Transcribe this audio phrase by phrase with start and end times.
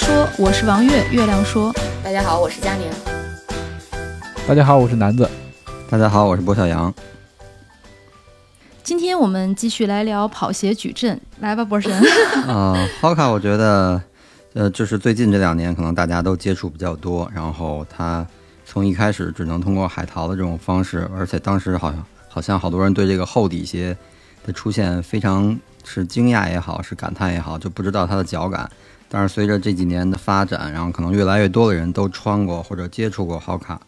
[0.00, 1.70] 说，我是王月，月亮说。
[2.02, 2.90] 大家好，我是佳宁。
[4.48, 5.28] 大家好，我是南子。
[5.90, 6.92] 大家好，我是波小杨。
[8.82, 11.92] 今天我们继续来聊跑鞋矩阵，来吧，博神。
[12.48, 14.00] 啊、 h o k a 我觉得，
[14.54, 18.26] 呃，就是最近这两年，可能大家都接触比较多，然后它
[18.64, 23.94] 从一开始只能通过海淘的这种方式，而且当时好像好像好多人对这个厚底鞋
[24.46, 28.68] 的出现非常是惊讶也好，是感叹也好，就不知道它的脚感。
[29.12, 33.80] 但是随着这几年的发展，然后可能越来越多的人都穿过或者接触过好卡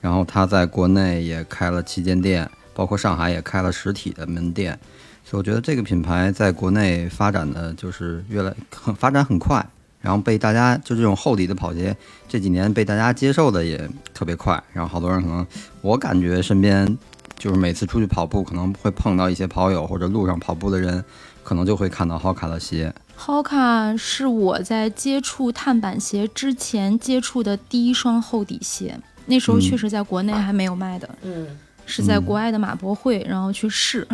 [0.00, 4.78] 然后它在国内也开了旗舰店，包括上海也开了实体的门店，
[5.24, 9.66] 所以我觉得这个品牌在国内发展的就是越来很发展很快，
[10.00, 11.96] 然后被大家就这种厚底的跑鞋
[12.28, 15.44] 这几年被大家接受的也特别快，然后好多人可能
[15.80, 16.96] 我感觉身边
[17.36, 21.04] 就是每次出去跑步可能会碰到一些跑友或者路上跑步的人，
[21.42, 22.94] 可能就会看到好卡的鞋。
[23.18, 29.60] Hoka 是我在接触碳板鞋之前接触的第一双厚底鞋，那时候嗯。
[29.60, 31.46] 确实在国内还没有卖的，嗯，
[31.84, 34.06] 是在国外的马博会，然后去试。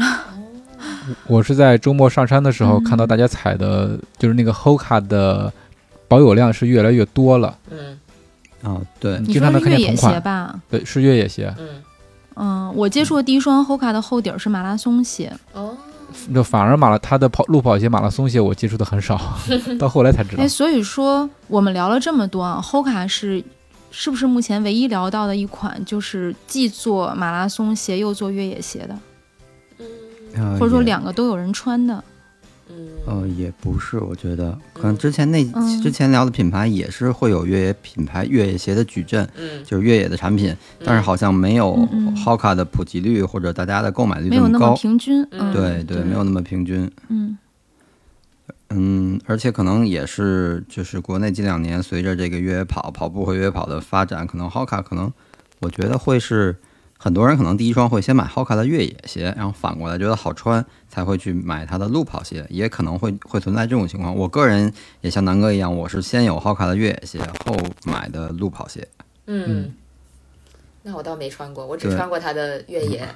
[1.29, 5.53] 我是在周末上山的时候嗯看到大家踩的，就是那个 Hoka 的
[6.09, 7.57] 保有量是越来越多了。
[7.71, 7.99] 嗯。
[8.63, 10.15] 啊、对，你经常能说是越野看见同款。
[10.15, 10.61] 鞋吧？
[10.71, 11.69] 对，是越野鞋，嗯，
[12.37, 15.77] 嗯，我接触的第一双 Hoka 的厚底儿是马拉松鞋，哦，
[16.35, 19.21] 就反而马拉他的跑路跑鞋、马拉松鞋我接触的很少，
[19.79, 20.49] 到后来才知道哎，。
[20.49, 23.43] 所以说我们聊了这么多啊，Hoka 是
[23.91, 28.99] 是不是目前唯一聊到的一款就是既做马拉松鞋又做越野鞋的，
[30.35, 32.03] 嗯呃或者说两个都有人穿的？
[32.77, 41.77] 嗯呃，也不是，我觉得可能之前那、嗯之前聊的品牌也是会有越野品牌越野鞋的矩阵，嗯就是越野的产品，但是好像没有
[42.17, 44.75] Hoka 的普及率或者大家的购买率没有那么。
[44.77, 45.25] 平均。
[45.53, 46.91] 对对，没有那么平均。
[47.09, 47.37] 嗯
[48.71, 55.13] 嗯，而且可能也是，就是国内近两年随着这个越野跑、跑步和越野跑的发展，可能 Hoka 可能
[55.61, 56.57] 我觉得会是
[57.05, 64.17] 很多人可能第一双会先买 Hoka 的越野鞋，然后反过来觉得好穿才会去买它的路跑鞋，也可能会会存在这种情况。
[64.17, 64.73] 我个人
[65.03, 67.55] 也像南哥一样，我是先有 Hoka 的越野鞋，后
[67.85, 68.89] 买的路跑鞋。
[69.27, 69.75] 嗯，
[70.83, 73.07] 那我倒没穿过，我只穿过它的越野。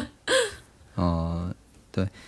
[0.96, 1.54] 呃，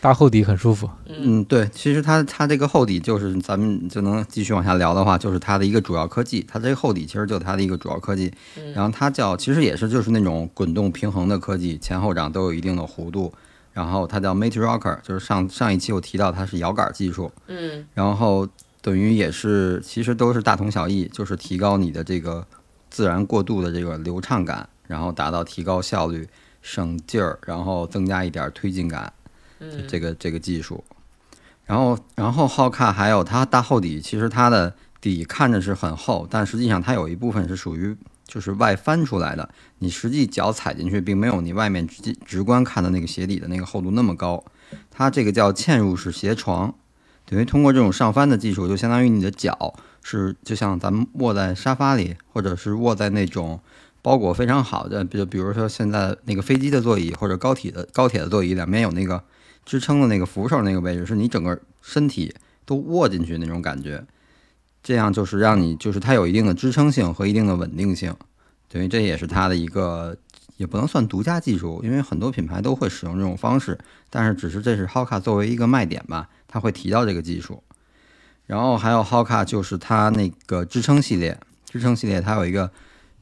[0.01, 6.47] 大厚底很舒服，嗯，对，其实它它这个厚底就是咱们就能继续往下聊的话，就是它的一个主要科技。
[6.47, 8.33] 它这个厚底其实就是它的一个主要科技，
[8.75, 13.33] 然后它叫其实也是就是那种滚动平衡的科技，前后掌都有一定的弧度。
[13.75, 18.49] 然后它叫 Mate Rocker，就是上上一期我提到它是摇杆技术，嗯然后
[18.81, 22.45] 等于也是其实都是大同小异，就是提高你的这个
[22.91, 26.29] 自然过渡的这个流畅感，然后达到提高效率、
[26.61, 29.13] 省劲儿，然后增加一点推进感。
[29.89, 30.83] 这个这个技术。
[31.65, 37.95] 然后，然后浩卡还有它大厚底，其实它的底看着是很厚，但实际上它有一部分是属于
[38.27, 39.49] 就是外翻出来的，
[39.79, 44.43] 你实际脚踩进去，并没有你外面直直观看的那个鞋底的那个厚度那么高。
[44.91, 46.75] 它这个叫嵌入式鞋床，
[47.27, 53.61] 等于通过这种上翻的技术，就相当于你的脚是就像咱们卧在沙发里，或者是卧在那种
[54.01, 59.23] 包裹非常好的，比如比如说现在那个飞机的座椅或者高铁的高铁的座椅，两边有那个
[59.69, 62.35] 支撑的那个扶手那个位置，是你整个身体
[62.65, 64.03] 都握进去那种感觉。
[64.83, 68.17] 这样就是让你就是它有一定的支撑性和一定的稳定性，
[68.71, 70.17] 等于这也是它的一个
[70.57, 77.63] 也不能算独家技术，因为很多品牌都会使用这种方式，但是只是这是 Hoka 作为一个卖点吧，它会提到这个技术。
[78.47, 82.71] 然后还有 Hoka 就是它那个支撑系列，支撑系列它有一个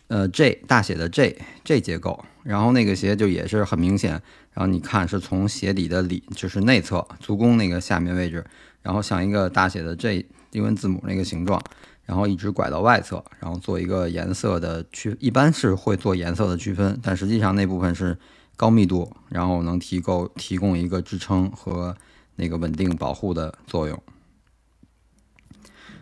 [0.07, 4.23] 呃 J 大写的 J J 结构，然后那个鞋就也是很明显，
[4.57, 8.43] 然后你看是从鞋底的里就是内侧足弓那个下面位置，
[8.81, 11.63] 然后像一个大写的 J 英文字母那个形状，
[12.07, 18.17] 然后一直拐到外侧，然后做一个颜色的区，一般是会做颜色的区分，但实际上那部分是
[18.57, 21.95] 高密度，然后能提供提供一个支撑和
[22.37, 24.03] 那个稳定保护的作用。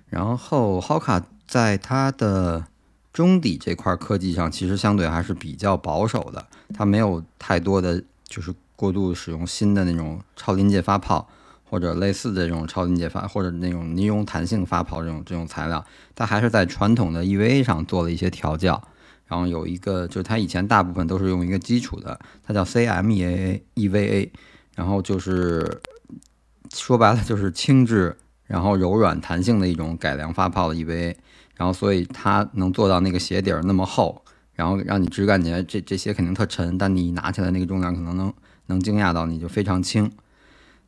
[0.06, 2.68] 然后 Hoka 在它的
[3.12, 11.28] 中底这块科技上，其实相对还是比较保守的，它没有太多的就是过度使用新的那种超临界发泡，
[11.68, 15.84] 或者类似的这种超临界发或者那种尼龙弹性发泡这种这种材料，
[16.14, 18.82] 它还是在传统的 EVA 上做了一些调教。
[19.26, 24.30] 然后有一个就是它以前大部分都是用一个基础的，它叫 CMEA EVA，
[24.74, 25.80] 然后就是
[26.72, 28.16] 说白了就是轻质，
[28.46, 31.16] 然后柔软弹性的一种改良发泡的 EVA，
[31.56, 34.22] 然后所以它能做到那个鞋底儿那么厚，
[34.54, 38.32] 然后让你只感觉这这些肯定特沉，但你拿起来那个重量可能能
[38.66, 40.10] 能惊讶到你就非常轻。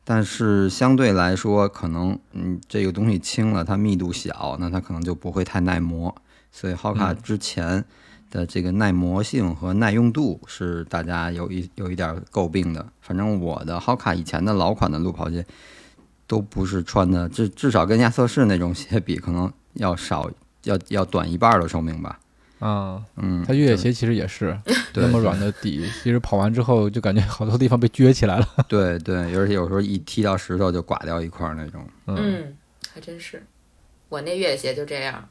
[0.03, 6.15] 但是相对来说，可能嗯这个东西轻了，它密度小，那它可能就不会太耐磨。
[6.49, 7.83] 所以 Hoka 之前
[8.31, 12.87] 的这个耐磨性和耐用度是大家有一有一点诟病的。
[13.01, 15.45] 反正我的 Hoka 以前的老款的路跑鞋
[16.25, 20.31] 都不是穿的，至至少跟亚瑟士那种鞋比，可能要少
[20.63, 22.17] 要要短一半的寿命吧。
[22.59, 24.57] 啊，嗯，它越野鞋其实也是
[24.95, 28.47] 那么软的底，其实跑完之后就感觉好多地方被撅起来了。
[28.67, 31.87] 对对，而且有时候一踢到石头就刮掉一块儿那种。
[32.07, 32.57] 嗯，嗯，
[32.93, 33.43] 还真是，
[34.09, 35.27] 我那越野鞋就这样。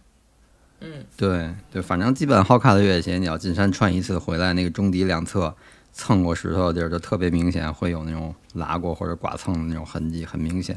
[0.81, 5.55] 嗯，对对，反正基本 Hoka 的越野鞋，你要进山穿一次回来，那个中底两侧
[5.93, 10.77] 蹭过石头的地儿就特别明显，会有那种拉过或者剐蹭的那种痕迹，很明显。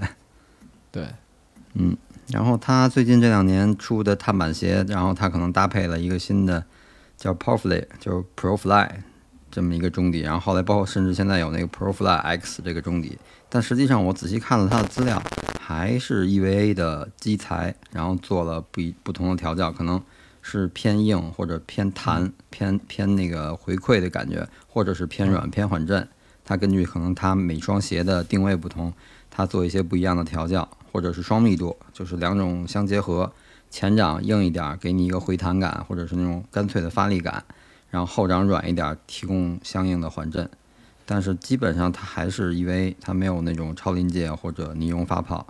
[0.91, 1.05] 对，
[2.31, 6.63] 然后他最近这两年出的碳板鞋，然后他可能搭配了一个新的
[7.17, 8.87] 叫 Profly，就是 ProFly
[9.49, 13.17] 这么一个中底，然后后来包括甚至现在有那个 ProFly X 这个中底，
[13.49, 15.21] 但实际上我仔细看了它的资料，
[15.59, 19.99] 还是 EVA 的基材，然后做了不一不同的调教，可能
[20.43, 26.07] 是偏硬或者偏弹、偏偏那个回馈的感觉，或者是偏软偏缓震。
[26.45, 28.93] 它根据可能它每双鞋的定位不同，
[29.31, 33.31] 它做一些不一样的调教，或者是双密度，就是两种相结合，
[33.69, 37.43] 前掌硬一点，给你一个回弹感，或者是那种干脆的发力感，
[37.89, 40.49] 然后后掌软一点，提供相应的缓震。
[41.05, 45.45] 但是基本上它还是 EVA，它没有那种超临界或者尼龙发泡，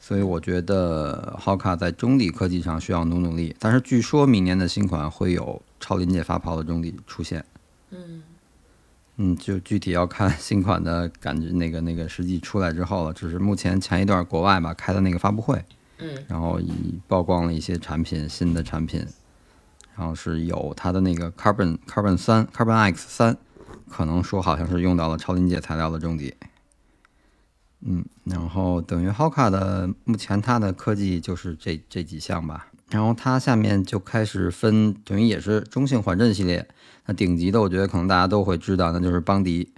[0.00, 3.54] 所以我觉得 Hoka 在中底科技上需要努努力。
[3.58, 7.44] 但是据说明年的新款会有超临界发泡的中底出现。
[9.16, 13.12] 嗯，嗯，就具体要看新款的感觉，那个那个实际出来之后了。
[13.12, 15.64] 只是目前前一段国外吧开的那个发布会，
[15.98, 19.06] 嗯，然后以曝光了一些产品，新的产品，
[19.96, 23.36] 然后是有它的那个 Carbon Carbon 三 Carbon X 三，
[23.88, 26.34] 可能说好像是用到了超临界材料的重底。
[27.86, 36.66] 嗯，然后等于 Hoka 的目前它的科技就是这这几项吧，然后它下面就开始分，等于也是中性缓震系列。
[37.06, 39.68] 那顶级的，我觉得可能大家都会知道，那就是邦迪。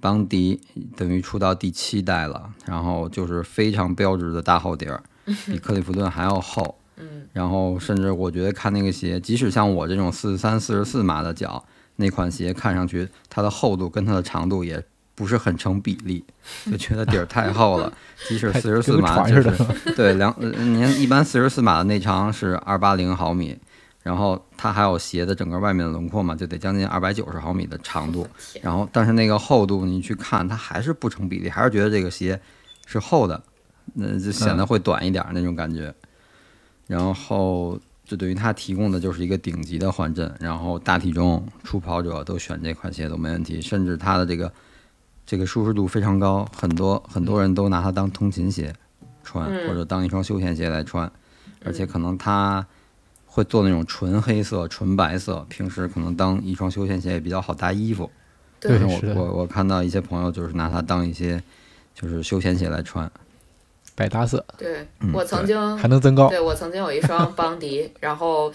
[0.00, 0.60] 邦迪
[0.96, 5.02] 等于出到第七代了，然后就是非常标志的大厚底儿，
[5.46, 6.76] 比克利夫顿还要厚。
[6.96, 11.64] 嗯，然后甚至我觉得看那个鞋，即使像我这种四十三、四十四码的脚，
[11.96, 14.84] 那款鞋看上去它的厚度跟它的长度也
[15.14, 16.22] 不是很成比例，
[16.70, 17.90] 就觉得底儿太厚了。
[18.28, 19.50] 即使四十四码就是。
[19.96, 23.56] 对两，您一般四十四码的内长是二八零毫米，
[24.04, 28.24] 然后它还有鞋的整个外面的轮廓嘛，就得将近二百九十毫米的长度。
[28.62, 32.38] 然后但是那个厚度你去看，它还是不成比例，还是觉得这个鞋
[32.84, 33.42] 是厚的，
[33.94, 35.92] 那就显得会短一点儿那种感觉。
[36.86, 44.52] 然后就等于它提供的就是一个顶级的缓震，然后大体重初跑者都选这款鞋都没问题，甚至它的这个
[45.24, 48.70] 这个舒适度非常高，很多很多人都拿它当通勤鞋
[49.22, 51.10] 穿，嗯或者当一双休闲鞋来穿，
[51.64, 52.66] 而且可能它
[53.34, 58.08] 会做那种纯黑色、纯白色，平时可能当一双休闲鞋也比较好搭衣服。
[58.60, 61.42] 对我我我看到一些朋友就是拿它当一些
[61.92, 63.10] 就是休闲鞋来穿，
[63.96, 64.44] 百搭色。
[64.56, 66.28] 对嗯我曾经还能增高。
[66.28, 68.52] 对我曾经有一双邦迪，然后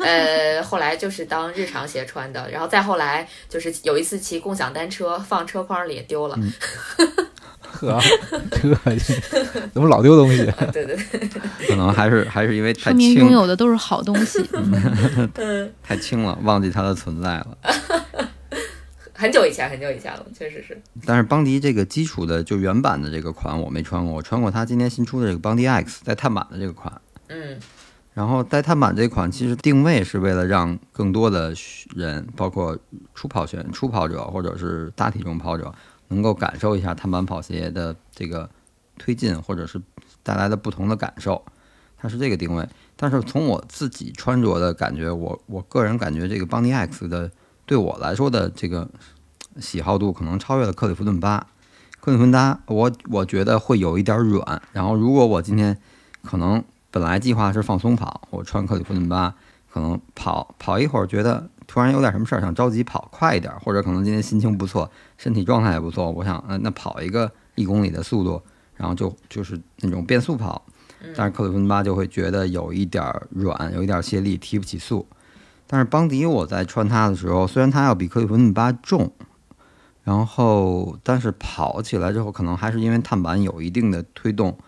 [0.00, 6.38] 呃后来就是当日常鞋穿的，然后再后来就是有一次骑共享单车放车筐里丢了，
[7.88, 8.00] 呵，
[8.50, 8.68] 这
[9.72, 10.38] 怎么老丢东西？
[10.72, 11.30] 对对对，
[11.68, 14.44] 可能还是还是因为太说明拥有的都是好东西。
[15.36, 17.58] 嗯，太轻了，忘记它的存在了。
[19.14, 27.00] 很久以前很久以前了，确实是，但是邦迪这个基础的就原版的这个款我没穿过，我穿过它今年新出的这个邦迪 X 带碳板的这个款。
[27.28, 27.56] 嗯
[28.14, 31.54] 然后带碳板这款其实定位是为了让更多的
[31.96, 32.76] 人，包括
[33.14, 35.72] 初跑选初跑者或者是大体重跑者，
[36.12, 38.48] 能够感受一下碳板跑鞋的这个
[38.98, 39.80] 推进，或者是
[40.22, 41.42] 带来的不同的感受，
[41.96, 42.68] 它是这个定位。
[42.96, 47.30] 但是从我自己穿着的感觉，我我个人感觉这个邦尼 X 的
[47.66, 48.88] 对我来说的这个
[49.58, 51.46] 喜好度可能超越了克里夫顿八。
[52.00, 54.62] 克里夫顿八，我我觉得会有一点软。
[54.72, 55.76] 然后如果我今天
[56.22, 59.34] 可能本来计划是放松跑，我穿克里夫顿八，
[59.72, 68.42] 可能跑跑一会儿，觉得突然有点什么事儿，想着急跑快一点，或者可能今天心情不错，身体状态也不错，我想，呃，那跑一个一公里的速度，
[68.76, 70.64] 然后就就是那种变速跑，
[71.16, 75.06] 但是克里夫顿八就会觉得有一点软，有一点泄力，提不起速。
[75.66, 79.10] 但是邦迪我在穿它的时候，虽然它要比克里夫顿八重，
[80.04, 84.58] 然后但是跑起来之后，可能还是因为碳板有一定的推动，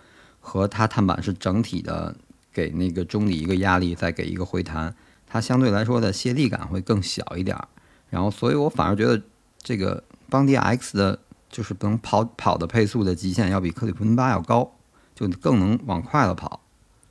[0.41, 2.15] 和它碳板是整体的
[2.53, 4.95] 给那个中底一个压力，再给一个回弹，
[5.35, 7.67] 它相对来说的泄力感会更小一点儿。
[8.09, 9.21] 然后所以我反而觉得
[9.61, 10.01] 这个
[10.31, 11.19] 邦迪 X 的
[11.51, 14.71] 就是能跑跑的配速的极限要比克里普顿八要高，
[15.13, 16.61] 就更能往快了跑。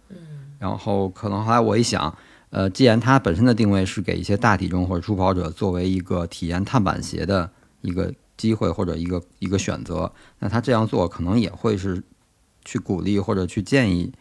[0.07, 0.17] 嗯，
[0.57, 2.17] 然后可能后来我一想。
[2.49, 7.49] 呃，既然它本身的定位是给一些大体重或者初跑者作为一个体验碳板鞋的
[7.81, 12.03] 一个机会或者一个一个选择，那它这样做可能也会是
[12.63, 14.13] 去鼓励或者去建议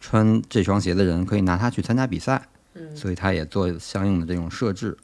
[0.00, 2.48] 穿这双鞋的人可以拿它去参加比赛。
[2.94, 4.96] 所以它也做相应的这种设置。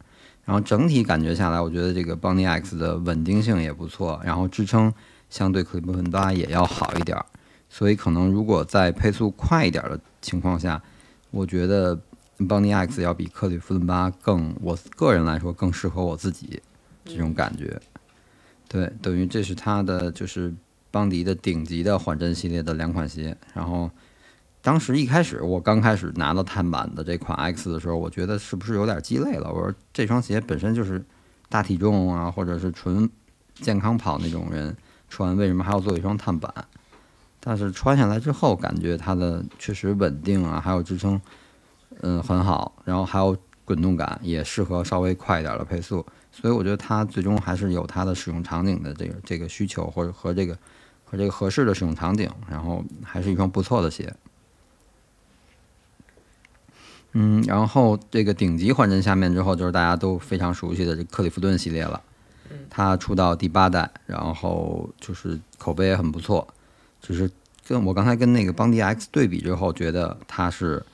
[0.44, 4.92] 然后整体感觉下来，我觉得这个邦尼 X 的稳定性也不错，然后支撑
[5.30, 7.26] 相对克里夫顿八也要好一点儿。
[7.68, 10.82] 所以可能如果在配速快一点的情况下，
[11.30, 11.98] 我觉得。
[12.46, 16.62] 邦尼 X 要比克里夫顿八更，我个人来说更适合我自己
[17.04, 17.80] 这种感觉。
[18.68, 20.54] 对，等于这是它的就是
[20.92, 23.36] 邦迪的顶级的缓震系列的两款鞋。
[23.52, 23.90] 然后
[24.68, 29.50] 当时一开始我刚开始拿到碳板的这款 X 的时候，我觉得是不是有点鸡肋了？
[29.50, 31.02] 我说这双鞋本身就是
[31.48, 33.08] 大体重啊，或者是纯
[33.54, 34.76] 健康跑那种人
[35.08, 36.52] 穿，为什么还要做一双碳板？
[37.40, 41.18] 但是穿下来之后，感觉它的确实稳定啊，还有支撑。
[42.02, 43.34] 嗯，很好，然后还有
[43.64, 50.54] 滚动感，也适合稍微快一点的配速，所以我觉得它最终还是有它的使用场景的这个这个需求，或者和这个
[51.06, 54.14] 和这个合适的使用场景，然后还是一双不错的鞋。
[57.12, 62.00] 嗯，然后这个顶级缓震下面之后，就是大家都非常熟悉的这克里夫顿系列了。
[62.70, 66.46] 它出到第八代，然后就是口碑也很不错，
[67.00, 67.30] 只是
[67.66, 70.84] 跟我刚才跟那个邦迪 X 对比之后，觉得它是。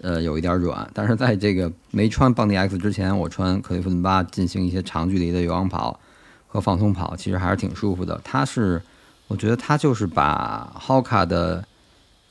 [0.00, 6.00] 呃，有一点软，但是在这个没穿邦迪 X 之前，我穿克利夫顿八进行一些长距离的有氧跑
[6.48, 8.20] 和放松跑，其实还是挺舒服的。
[8.24, 8.82] 它是，
[9.28, 11.64] 我觉得它就是把 Hoka 的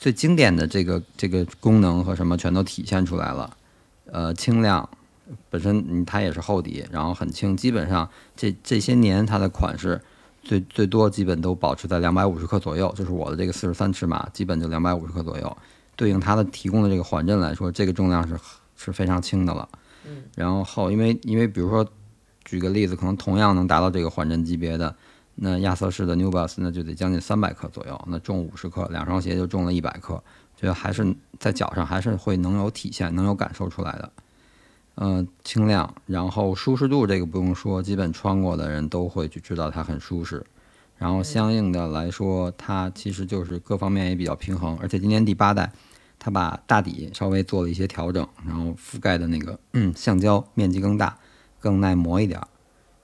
[0.02, 3.56] 最经典的这个这个功能和什么全都体现出来了。
[4.12, 4.90] 呃，轻量，
[5.52, 10.02] 本身它也是厚底，然后很轻，基本上这这些年它的款式
[10.42, 15.56] 最最多基本都保持在两百五十克左右，就是我的这个四十三尺码，基本就两百五十克左右。
[15.96, 18.36] 对应它的提供的这个缓震来说，这个重量是
[18.76, 19.70] 是非常轻的了。
[20.08, 21.88] 嗯，然后因为因为比如说，
[22.44, 24.96] 举个例子，可能同样能达到这个缓震级别的，
[25.36, 30.24] 那亚瑟士的 New Balance 那就得将近三百克左右，那重五十克，两双鞋就重了一百克，
[30.56, 34.12] 觉得还是在脚上还是会能有体现，能有感受出来的。
[34.96, 40.46] 嗯，轻量，然后舒适度这个不用说，基本穿过的人都会去知道它很舒适。
[40.98, 45.72] 然后相应的来说，它其实就是各方面也比较平衡，而且今年第八代。
[46.24, 49.60] 它把大底稍微做了一些调整，然后覆盖的那个
[49.98, 51.18] 橡胶面积更大，
[51.60, 52.40] 更耐磨一点，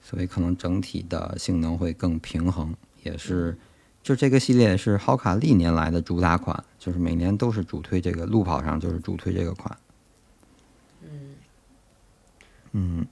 [0.08, 2.74] 所以可能整体的性能会更平衡。
[3.02, 3.58] 也是，
[4.02, 9.76] 就这个系列是好卡历年来的主打款，就是每年都是主推这个路跑上就是主推这个款。
[11.02, 11.36] 嗯
[12.72, 13.06] 嗯，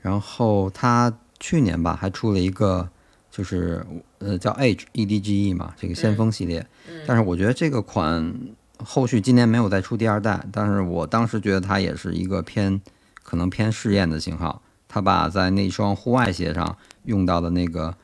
[0.00, 2.88] 然后它去年吧还出了一个，
[3.30, 3.84] 就是
[4.18, 6.66] 呃叫 Age EDGE 嘛，这个先锋系列，
[7.06, 8.34] 但是我觉得这个款。
[8.80, 12.80] 后续今年没有再出第二代，但是我当时觉得它也是一个偏
[13.24, 14.62] 可能偏试验的型号。
[14.88, 17.94] 它把在那双户外鞋上用到的那个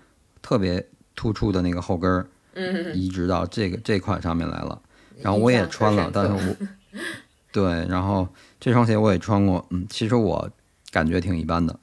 [0.42, 0.86] 特别
[1.16, 4.80] 突出的那个后跟儿，嗯，移植到这个这款上面来了。
[5.20, 6.66] 然后我也穿了，但是我
[7.50, 8.28] 对，然后
[8.60, 10.50] 这双鞋我也穿过，嗯，其实我
[10.90, 11.78] 感觉挺一般的，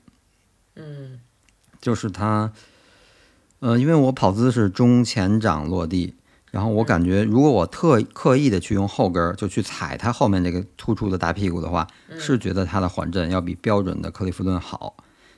[0.75, 1.19] 嗯，
[1.81, 2.51] 就是它，
[3.59, 6.13] 呃，因为我跑姿是中前掌落地。
[6.51, 11.87] 然后我感觉，如果我特刻意的去用后跟儿，就去踩它后面这个突出的大屁股的话，
[12.19, 14.93] 是觉得它的缓震要比标准的克利夫顿好。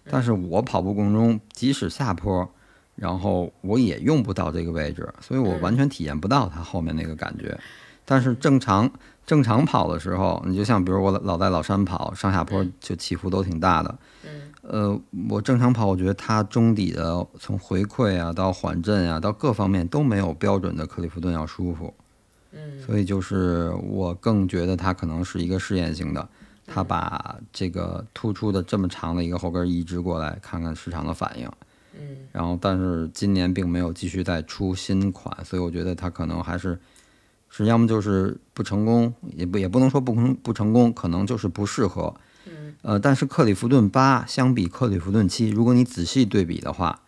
[0.09, 2.49] 但是我跑步过程中，即使下坡，
[2.95, 7.57] 然后我也用不到这个位置，所以我完全体验不到它后面那个感觉。
[8.03, 8.91] 但是正常
[9.25, 13.95] 正常跑的时候，你就像比如我老在老山跑，上下坡就起伏都挺大的。
[14.73, 14.99] 呃，
[15.29, 21.93] 我正常跑，我觉得它中底的从回馈啊到缓震啊到各方面都没有标准的克利夫顿要舒服，
[22.53, 26.27] 嗯，所以就是我更觉得它可能是一个试验性的，
[26.65, 31.47] 它把这个突出的这么长的一个后跟移植过来，看看市场的反应，
[31.93, 36.79] 嗯，然后但是今年并没有继续再出新款，所以我觉得它可能还是
[37.47, 42.11] 是要么就是不成功，也不也不能说不成不成功，可能就是不适合。
[42.83, 46.99] 呃，但是克里夫顿八相比克里夫顿七，如果你仔细对比的话，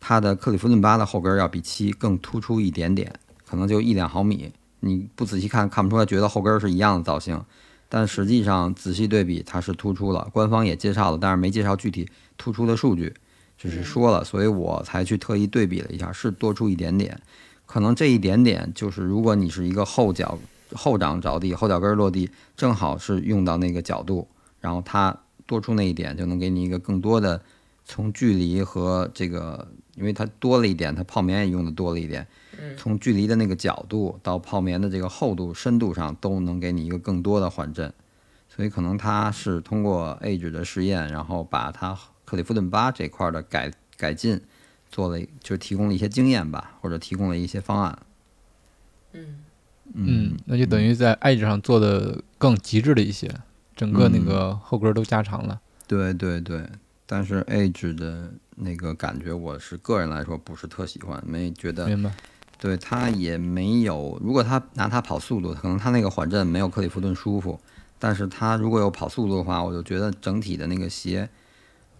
[0.00, 3.12] 它的克里夫顿八的后跟儿要比七更突出一点点，
[3.46, 4.50] 可能就一两毫米。
[4.80, 7.44] 你不仔细看看不出来，觉得后跟儿是一样的造型，
[7.90, 10.26] 但实际上仔细对比它是突出了。
[10.32, 12.08] 官方也介绍了，但是没介绍具体
[12.38, 13.14] 突出的数据，
[13.58, 17.20] 只是说了，所以我才去特意对比了一下，是多出一点点。
[17.66, 20.38] 可能这一点点就是，如果你是一个后脚
[20.72, 24.26] 后掌着地，后脚跟儿落地，正好是用到那个角度，
[24.60, 27.42] 然后它多出那一点，就能给你一个更多的
[27.84, 32.26] 从距离和这个，因为它多了一点，它泡棉也用的多了一点，
[32.76, 37.92] 从距离的那个角度到泡棉的这个厚度、深度上，都能给你一个更多的缓震。
[38.48, 44.40] 所以可能它是通过 Age 的试验，然后把它克里夫顿八这块儿的改改进
[44.90, 47.98] 做了，就提供了一些经验吧，或者提供了一些方案。
[49.12, 49.38] 嗯
[49.94, 53.28] 嗯，那就等于在 Edge 上做的更极致了一些，
[53.80, 55.58] 整个那个后跟儿都加长了。
[55.86, 56.68] 对对对，
[57.06, 62.12] 但是 Age 的那个感觉，我是个人来说不是特喜欢，没觉得明白？
[62.58, 67.58] 对他也没有，如果他拿它跑速度，可能他那个缓震没有克里夫顿舒服。
[67.98, 71.26] 但是他如果有跑速度的话，我就觉得整体的那个鞋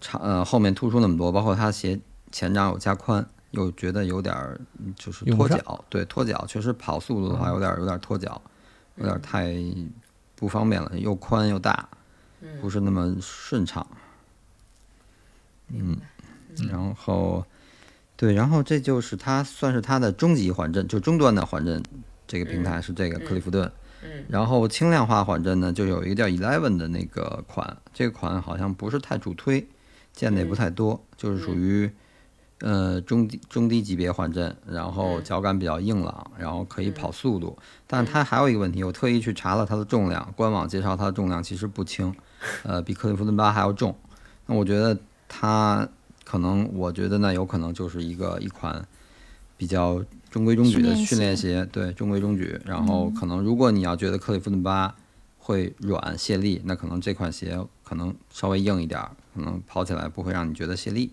[0.03, 1.99] 长呃后面突出那么多，包括他鞋
[2.31, 8.39] 前掌有加宽，又觉得有点儿嗯就是脱脚，对脱脚，确实跑速度的话有点儿有点儿脱脚，
[8.97, 9.55] 有点儿太
[10.41, 11.89] 不方便了，又宽又大，
[12.61, 13.87] 不是那么顺畅。
[15.69, 15.97] 嗯，
[16.69, 17.47] 然后
[18.17, 21.81] 对，然后这就是它算是它的中级缓震，就终端的缓震
[22.27, 23.71] 这个平台是这个克利夫顿。
[24.03, 29.69] 嗯然后轻量化缓震呢，就有一个叫 Eleven 的那个款，这个款好像不是太主推，
[30.15, 31.91] 见的也不太多，就是属于
[32.61, 37.57] 呃中低中低级别缓震，然后脚感比较硬朗，然后可以跑速度。
[37.87, 42.15] 但它还有一个问题，我特意去查了它的重量，官网介绍它的重量其实不轻，
[42.63, 43.97] 呃，比克利夫顿八还要重。
[44.47, 44.99] 那我觉得
[45.29, 45.89] 它
[46.25, 48.87] 可能，我觉得那，有可能就是一个一款
[49.57, 52.61] 比较中规中矩的训练鞋鞋，对，中规中矩。
[52.65, 54.95] 然后可能如果你要觉得克利夫顿八
[55.39, 61.13] 会软泄力，那可能这款鞋可能稍微硬一点儿，可能跑起来不会让你觉得泄力。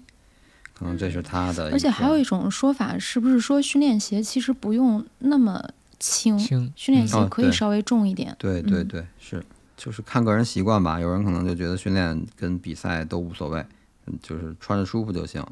[0.78, 5.64] 可能这是他的，而且还有一种说法，是不是说训练鞋其实不用那么
[6.00, 8.36] 轻，轻训练嗯鞋可以稍微重一点？
[8.38, 9.44] 对对嗯对，是，
[9.76, 11.00] 就是看个人习惯吧。
[11.00, 13.66] 有人可能就觉得训练跟比赛都无所谓，
[14.06, 15.44] 嗯，就是穿着舒服就行。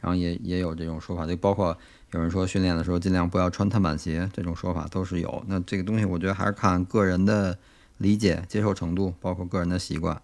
[0.00, 1.76] 然后也也有这种说法，就包括
[2.12, 5.44] 有人说训练的时候尽量不要穿碳板鞋，这种说法都是有。
[5.46, 7.58] 那这个东西我觉得还是看个人的
[7.98, 10.22] 理解、接受程度，包括个人的习惯。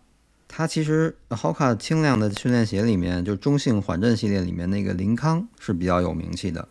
[0.49, 6.69] 它其实 Hoka 轻量的训练鞋里面，就中性缓震系列里面那个林康是比较有名气的。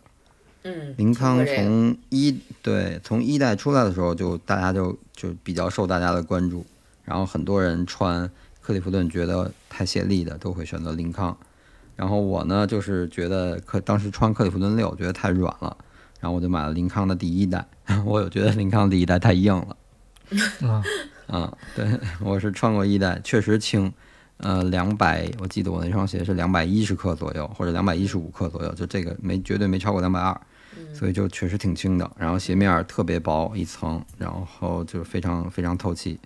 [0.62, 6.66] 嗯，林康从一对从一代出来的时候就大家就就比较受大家的关注，
[7.04, 8.28] 然后很多人穿
[8.60, 11.38] 克利夫顿觉得太泄力的都会选择林康，
[11.94, 15.76] 然后我呢就是觉得克当时穿克利夫顿六觉得太软了，
[16.18, 17.64] 然后我就买了林康的第一代，
[18.04, 19.76] 我有觉得林康第一代太硬了，
[20.68, 20.82] 啊，
[21.26, 21.86] 啊，对
[22.20, 23.92] 我是穿过一代，确实轻，
[24.38, 30.38] 呃，两百，我记得我那双鞋是两百一十克左右，或者两百一十五克左右，就这个没绝对没超过两百二，
[30.94, 32.08] 所以就确实挺轻的。
[32.16, 36.18] 然后鞋面儿特别薄一层，然后就非常非常透气。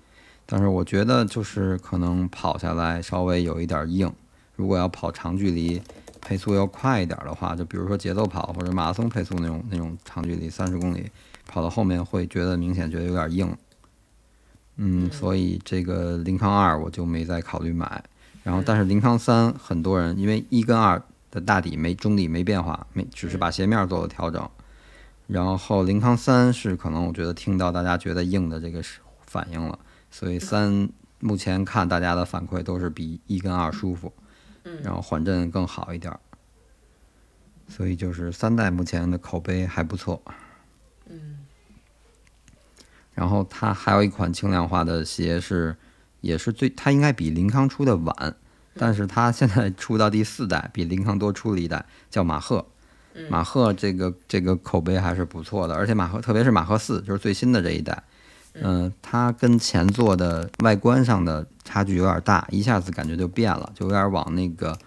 [0.45, 4.13] 但是我觉得就是可能跑下来稍微有一点硬，
[4.57, 5.81] 如果要跑长距离，
[6.21, 11.09] 配速要快一点的话，就比如说节奏跑或者马拉松配速那种那种长距离，三十公里
[11.47, 13.57] 跑到后面会觉得明显觉得有点硬。
[14.83, 18.03] 嗯，所以这个林康二我就没再考虑买。
[18.43, 24.49] 然后，但是林康三很多人因为一跟二的大底没中底没变化，没只是把鞋面做了调整。
[25.27, 29.79] 然后林康三是可能我觉得听到大家觉得硬的这个是反应了，
[30.11, 30.89] 所以三
[31.19, 34.11] 目前看大家的反馈都是比一跟二舒服，
[34.83, 36.19] 然后缓震更好一点儿。
[37.69, 40.23] 所以就是三代目前的口碑还不错。
[43.15, 45.77] 然后它还有一款轻量化的鞋是，
[46.21, 48.35] 也是最，它应该比林康出的晚，
[48.75, 52.67] 但是它现在出到第四代，比林康多出了一代，叫马赫。
[53.29, 58.03] 马赫这个这个口碑还是不错的，而且马赫特别是马赫四，就是最新的这一代，
[58.55, 64.79] 嗯、它跟前作的外观上的差距有点大，一下子感觉就变了，就有点往那个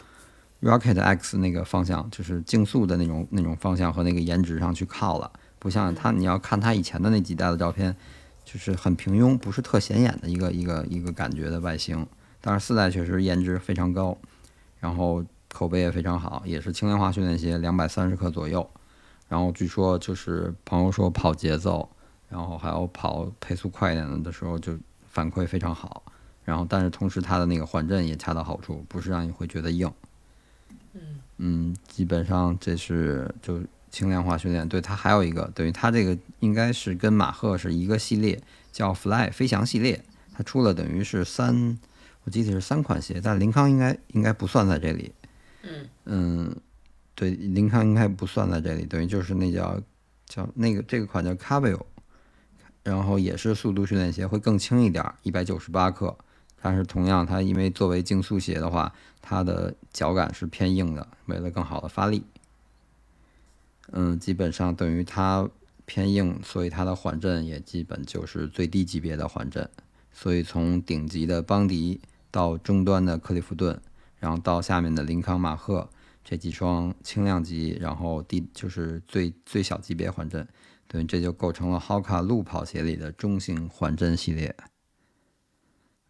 [0.62, 5.30] Rocket X 那个方向，就是竞速的那种那种方向和那个颜值上去靠了，
[5.64, 7.96] 不像他，你要看他以前的那几代的照片，
[8.44, 12.06] 就是很平庸，不是特显眼的一个一个一个感觉的外形。
[12.42, 14.18] 但是四代确实颜值非常高，
[14.82, 15.24] 然后
[15.54, 18.70] 口碑也非常好，也是轻量化训练鞋，两百三十克左右。
[19.30, 21.90] 然后据说就是朋友说跑节奏，
[22.28, 26.04] 然后还有跑配速快一点的时候就反馈非常好。
[26.44, 29.90] 然后但是同时它的那个缓震也恰到好处，不是让你会觉得硬。
[31.38, 33.62] 嗯，基本上这是就
[33.94, 34.68] 轻量化训练。
[34.68, 40.04] 对，它还有一个，等于它这个应该是跟马赫是一个系列，叫 Fly 飞翔系列。
[40.34, 41.78] 它出了等于是三，
[42.24, 45.14] 我记得是三款鞋，但林康应该应该不算在这里。
[45.62, 46.56] 嗯嗯，
[47.14, 49.80] 对，林康应该不算在这里，等于就是那叫
[50.26, 51.80] 叫那个这个款叫 Cavio，
[52.82, 56.18] 然后也是速度训练鞋，会更轻一点，一百九十八克。
[56.60, 62.24] 但是同样，它因为作为竞速鞋的话，它的脚感是偏硬的，为了更好的发力。
[63.96, 65.48] 嗯，基本上等于它
[65.86, 69.70] 偏硬，所以它的缓震也基本就是最低级别的缓震。
[70.12, 72.02] 所以从顶级的邦迪
[72.32, 73.80] 到中端的克利夫顿，
[74.20, 75.90] 然后到下面的林康马赫
[76.24, 80.48] 这几双轻量级，然后低就是最最小级别缓震，
[80.88, 84.56] 对，这就构成了 Hoka 路跑鞋里的中型缓震系列。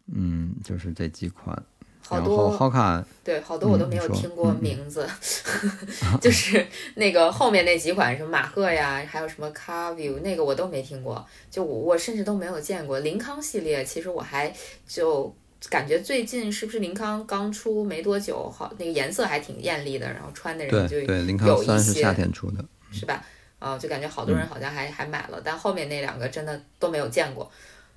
[0.06, 1.64] 嗯，就是这几款，
[2.06, 2.50] 好多
[3.24, 5.08] 对，好多我都没有听过名字，
[6.20, 6.64] 就是
[6.94, 13.00] 那个后面那几款什么马赫呀，还有什么 Carview，那个我都没听过，就我我甚至都没有见过。
[13.00, 14.54] 林康系列其实我还
[14.86, 15.34] 就
[15.70, 22.62] 感觉最近是不是林康刚出没多久，好那个颜色还挺艳丽的，然后穿的人就对对，林康有一些三是夏天出的，
[22.92, 23.24] 是吧？
[23.58, 27.50] 啊、就感觉好嗯多人好像还、还买了，但后面那两个真的都没有见过，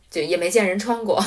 [0.09, 1.21] 就也没见人穿过。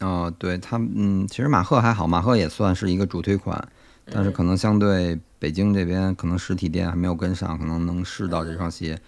[0.00, 3.66] 哦，对他，嗯，其实马赫还好，马赫也算是一个主推款，
[4.12, 8.98] 但是可能相对北京这边，可能实体店还没有跟上，可能能试到这双鞋。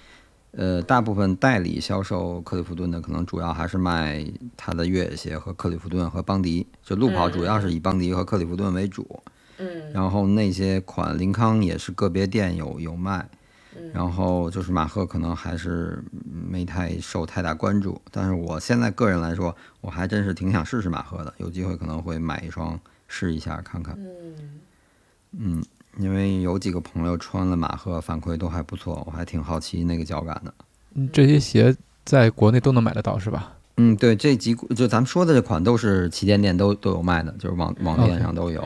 [0.53, 4.25] 呃，大部分代理销售克里夫顿的，可能主要还是卖
[4.57, 9.23] 它的越野鞋和克里夫顿和邦迪，就路跑主要是以邦迪和克里夫顿为主。
[9.59, 13.38] 嗯然后那些款林康也是个别店有有卖，嗯
[13.93, 24.35] 然后就是马赫可能还是没太受太大关注，但是我现在个人来说，我还真是挺想试试马赫的，有机会可能会买一双试一下看看，嗯，
[25.39, 25.65] 嗯，
[25.99, 30.55] 因为有几个朋友穿了马赫，反馈都还不错，我还挺好奇那个脚感的。
[30.95, 33.53] 嗯这些鞋在国内都能买得到是吧？
[33.77, 38.65] 嗯，对，这几就咱们说的这款都是旗舰店都都有卖的，就是网网店上都有。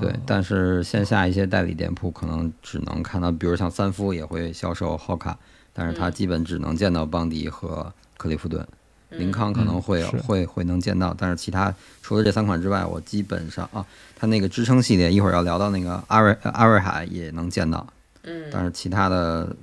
[0.00, 5.34] 对，但是线下一些代理店铺可能只能看到，比如像三夫也会销售 Hoka，
[5.72, 6.12] 但是它嗯。
[6.12, 8.66] 基本只能见到邦迪和克利夫顿。
[9.10, 13.84] 林康可能会会会能见到，但是其他除了这三款之外，我基本上啊，
[14.14, 17.84] 它那个支撑系列一会儿要聊到那个阿瑞阿瑞海也能见到，
[18.22, 19.56] 嗯，但是其他的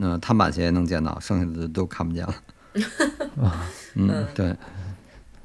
[0.00, 2.34] 呃碳板鞋能见到，剩下的都看不见了。
[3.36, 4.56] 嗯嗯，对，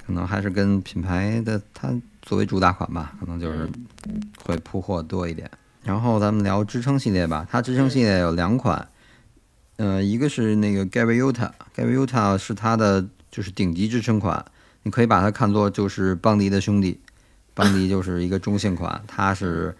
[0.07, 1.93] 可能还是跟品牌的它
[2.29, 3.67] 作为主打款吧，可能就是
[4.45, 5.49] 会铺货多一点。
[5.81, 8.87] 然后咱们聊支撑系列吧，它支撑系列有两款，
[9.77, 14.45] 呃，一个是那个 gaviutagaviutag 是它的就是顶级支撑款，
[14.83, 16.99] 你可以把它看作就是邦迪的兄弟，
[17.55, 19.75] 邦迪就是一个中性款， 它是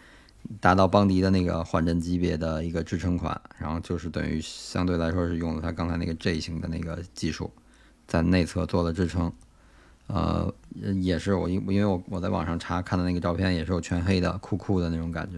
[0.60, 7.52] 达到邦迪的那个缓震级别的一个支撑款，然后就是等于相对来说是用了它刚才那个 J 型的那个技术，
[8.08, 9.32] 在内侧做了支撑。
[10.08, 10.52] 呃，
[11.02, 15.38] 也是我因因为我我在网上查看的那个照片，也是有全黑的酷酷的那种感觉。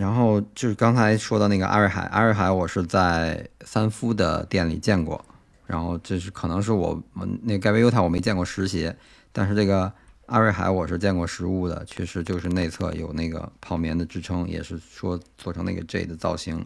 [0.00, 5.24] 然后就是刚才说的那个阿瑞海，阿瑞海我是在三夫的店里见过，
[5.66, 8.96] 然后这是可能是我我那盖维优塔我没见过实鞋，
[9.32, 9.92] 但是这个
[10.26, 16.64] 阿瑞海我是见过实物的，确实就是内侧有那个泡棉的支撑，也是说做成那个 J 的造型，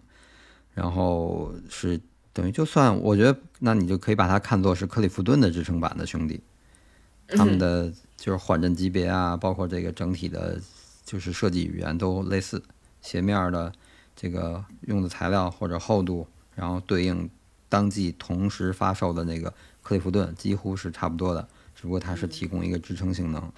[0.74, 1.98] 然后是
[2.34, 6.42] 等于就算我觉得那你就可以把它看作是克利夫顿的支撑版的兄弟，
[7.28, 10.60] 他们的就是缓震级别啊，包括这个整体的，
[11.04, 12.62] 就是设计语言都类似，
[13.00, 13.72] 鞋面的
[14.14, 17.28] 这个用的材料或者厚度，然后对应
[17.68, 23.52] 当季同时发售的那个克利夫顿几乎是差不多的，只不过它是提供一个支撑性能，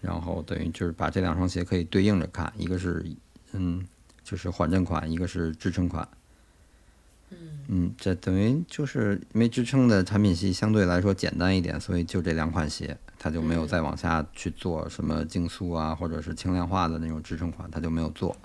[0.00, 3.04] 然后等于就是把这两双鞋可以对应着看，一个是
[3.52, 3.86] 嗯
[4.22, 6.06] 就是缓震款，一个是支撑款。
[7.66, 18.36] 嗯，这等于就是因为支撑的产品系相对来说简单一点，所以就这两款鞋，它就没有嗯再往下去做什么竞速啊，或者是轻量化的那种支撑款，它就没有做。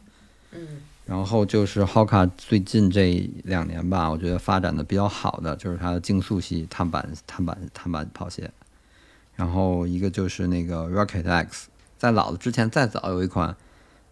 [0.53, 0.65] 嗯
[1.05, 8.49] 然后就是 Hoka 最近这两年吧，我觉得发展的比较好的就是它的竞速系碳板碳板碳板跑鞋，
[9.35, 13.53] 然后一个就是那个 Rocket X，在老的之前再早有一款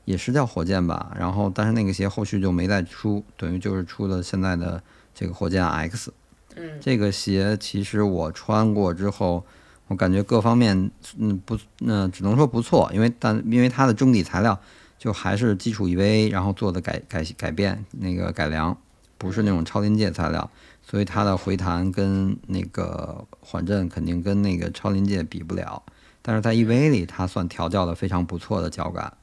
[0.03, 4.83] 也是叫火箭吧，然后但是那个鞋后续就没再出，等于就是出了现在的
[5.15, 6.11] 这个火箭 X。
[6.55, 9.45] 嗯这个鞋其实我穿过之后，
[9.87, 14.59] 我感觉各方面嗯不嗯、只能说不错，因为但因为它的中底材料
[14.97, 18.77] 就还是基础 EVA，然后做的改改改变那个改良，
[19.17, 20.49] 不是那种超临界材料，
[20.85, 25.81] 所以它的回弹跟那个缓震肯定跟那个超临界比不了，
[26.21, 29.13] 但是在 EVA 里它算调教的非常不错的脚感。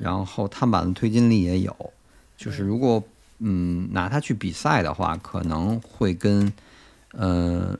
[0.00, 1.74] 然后碳板的推进力也有，
[2.36, 3.02] 就是如果
[3.40, 6.52] 嗯拿它去比赛的话，可能会跟
[7.12, 7.76] 呃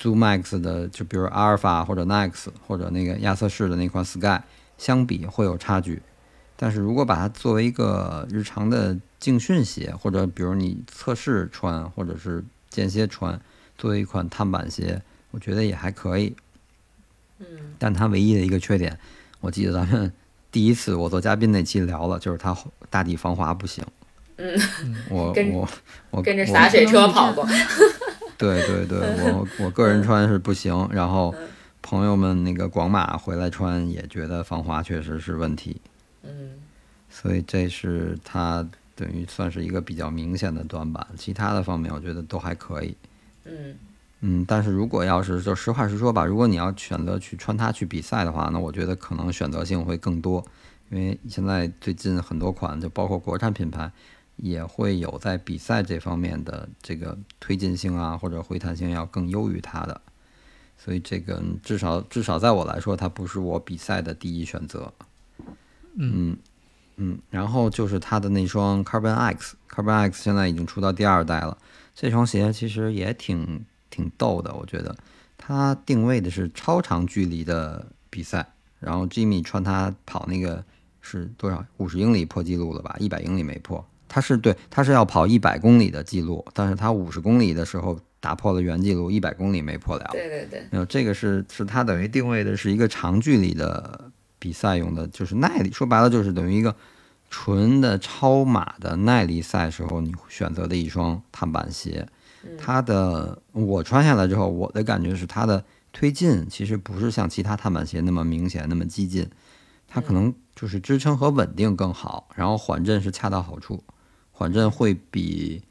[0.00, 4.40] ZoomX 的就比如阿尔法或者 Nex 或者那个亚瑟士的那款 Sky
[4.76, 6.02] 相比会有差距。
[6.58, 13.38] 但是如果把它作为一个日常的竞训鞋，或者比如你测试穿，或者是间歇穿，
[13.76, 16.34] 作为一款碳板鞋，我觉得也还可以。
[17.38, 17.46] 嗯
[17.78, 18.98] 但它唯一的一个缺点，
[19.40, 20.10] 我记得咱们
[20.50, 22.56] 第一次我做嘉宾那期聊了，就是它
[22.88, 23.84] 大地防滑不行。
[24.36, 24.58] 嗯，
[25.10, 25.68] 我我
[26.10, 27.46] 我跟着洒水车跑过。
[28.38, 31.48] 对对对，我我个人穿是不行，然后嗯。
[31.82, 35.80] 朋友们那个广马回来穿也觉得防滑确实是问题，
[36.24, 36.50] 嗯。
[37.08, 42.96] 所以这是它等于算是一个比较明显的短板，其他的方面我觉得都还可以。
[43.44, 43.76] 嗯。
[44.22, 50.44] 嗯，但是如果要是就实话实说吧，如果你要选择去穿它去比赛的话，那我觉得可能选择性会更多，
[50.90, 53.88] 因为现在最近很多款就包括国产品牌
[54.36, 60.00] 也会有在比赛这方面的这个推进性啊或者回弹性要更优于它的，
[60.76, 64.92] 所以这个嗯至少至少在我来说，它不是我比赛的第一选择。
[65.98, 66.36] 嗯
[66.96, 71.56] 嗯，然后就是他的那双 Carbon X，Carbon X 现在已经出到第二代了。
[71.94, 74.94] 这双鞋其实也挺挺逗的，我觉得
[75.38, 78.46] 它定位的是超长距离的比赛，
[78.80, 80.62] 然后 Jimmy 穿它跑那个
[81.00, 82.96] 是多少五十英里破纪录了吧？
[82.98, 83.82] 一百英里没破。
[84.08, 90.08] 他是对，他是要跑一百公里的记录，但是他五十公里的时候打破了原记录，一百公里没破了。
[90.12, 95.70] 对对对，没有，这个是是他等于定位的是一个长距离的比赛用的，就是耐力。
[95.72, 96.74] 说白了就是等于一个
[97.30, 102.08] 纯的超马的耐力赛时候你选择的一双碳板鞋。
[102.56, 109.28] 它的我穿下来之后，我的感觉是它的推进其实不是像其他碳板鞋那么明显、那么激进，
[109.88, 113.82] 它可能就是支撑和稳定更好，然后缓震是恰到好处，
[114.36, 115.62] 缓震会比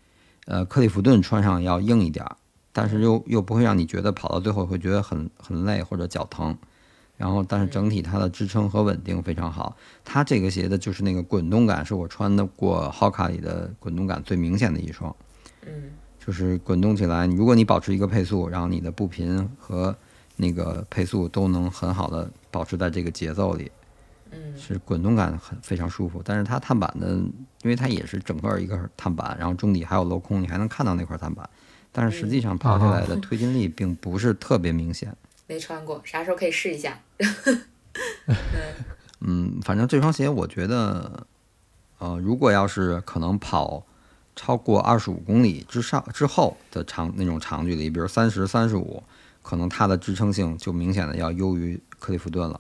[0.46, 2.36] 呃克利夫顿穿上要硬一点儿。
[2.74, 6.58] 但是又又不会让你觉得跑到最后会觉得很很累或者脚疼，
[7.16, 9.78] 然后但是整体它的支撑和稳定非常好。
[10.04, 15.16] 它这个鞋的就是那个滚动感，是我穿的过 Hoka 里的滚动感最明显的一双，
[15.66, 19.96] 嗯就是滚动起来，如果你保持一个配速，然后你的步频和
[20.36, 23.72] 那个配速都能很好的保持在这个节奏里，
[24.36, 26.22] 嗯是滚动感很非常舒服。
[26.24, 31.50] 但是它碳板的，因为它也是整个一个碳板，然后中底还有镂空，你还能看到那块碳板。
[31.92, 35.16] 但是实际上跑起来的推进力并不是特别明显。
[35.48, 37.00] 没穿过，啥时候可以试一下？
[39.22, 41.26] 嗯，反正这双鞋我觉得，
[42.00, 43.86] 呃，如果要是可能跑
[44.36, 49.02] 超过二十五公里之上之后的长那种长距离，比如三十、三十五，
[49.42, 52.60] 可能它的支撑性就明显的要优于克利夫顿了。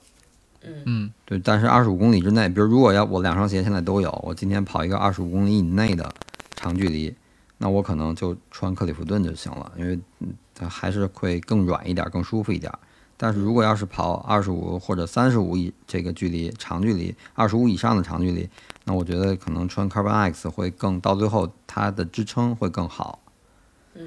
[0.85, 6.13] 嗯对，但是二十五公里之内，比如如果要我两双鞋现在都有，我今天跑一个二十五公里以内的
[6.55, 7.13] 长距离，
[7.57, 12.71] 那我可能就穿克里夫顿就行了，因为嗯它还是会更软一点，更舒服一点。
[13.17, 18.49] 但是如果要是跑二十五或者三十五以这个距离长距离，二十五以上的长距离，
[18.83, 23.19] 那我觉得可能穿 Carbon X 会更到最后它的支撑会更好，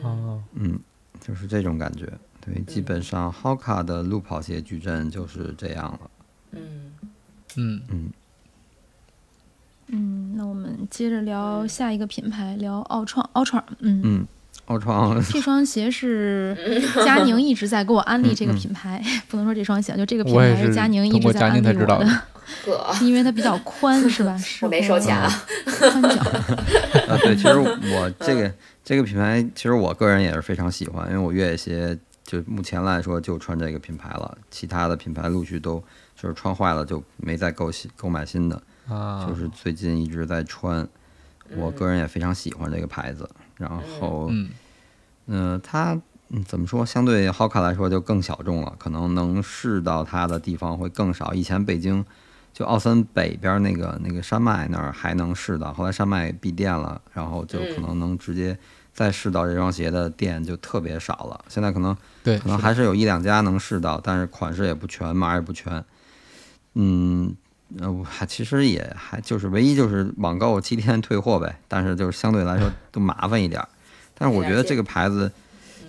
[0.02, 0.78] 哦，嗯，
[1.20, 2.12] 就是这种感觉。
[2.40, 6.00] 对，基本上 Hoka 的路跑鞋矩阵就是这样了。
[6.52, 6.92] 嗯。
[7.56, 8.12] 嗯。
[9.90, 13.26] 嗯，那我们接着聊下一个品牌，聊奥创。
[13.32, 14.26] 奥创，嗯，嗯，
[14.66, 15.18] 奥创。
[15.32, 16.54] 这双鞋是
[17.06, 22.22] 佳宁一直在给我安利这个品牌， 不能说这双鞋，就这个品牌是佳宁一直在安利我宁才知道的。
[23.00, 24.36] 因为它比较宽，是吧？
[24.38, 25.30] 是我没收钱啊。
[25.64, 26.08] 宽脚。
[27.08, 28.52] 啊，对，其实我这个
[28.84, 35.82] 这个品牌，其实我个人也是非常喜欢，因为我越野鞋就目前来说就穿这个品牌了，其他的品牌陆续都
[36.20, 40.86] 就是穿坏了就没再购新购买新的，啊，就是最近一直在穿，
[41.54, 43.30] 我个人也非常喜欢这个牌子。
[43.56, 44.50] 然后，嗯
[45.26, 45.96] 嗯、它
[46.30, 51.32] 嗯怎么说，相对 Hoka 来说就更小众了，可能能试到它的地方会更少。
[51.32, 52.04] 以前北京
[52.52, 58.58] 就奥森北边那个那个山脉那儿还能试到，后来山脉闭店了，然后就可能能直接
[58.92, 61.44] 再试到这双鞋的店就特别少了。
[61.48, 65.84] 现在可能对，可能还是有一两家能试到，但是款式也不全，码也不全。
[66.80, 67.34] 嗯，
[67.80, 73.68] 呃，我还其实也还就是唯一就是网购七天退货呗，但是就是相对来说都麻烦一点儿。
[74.16, 75.32] 但是我觉得这个牌子，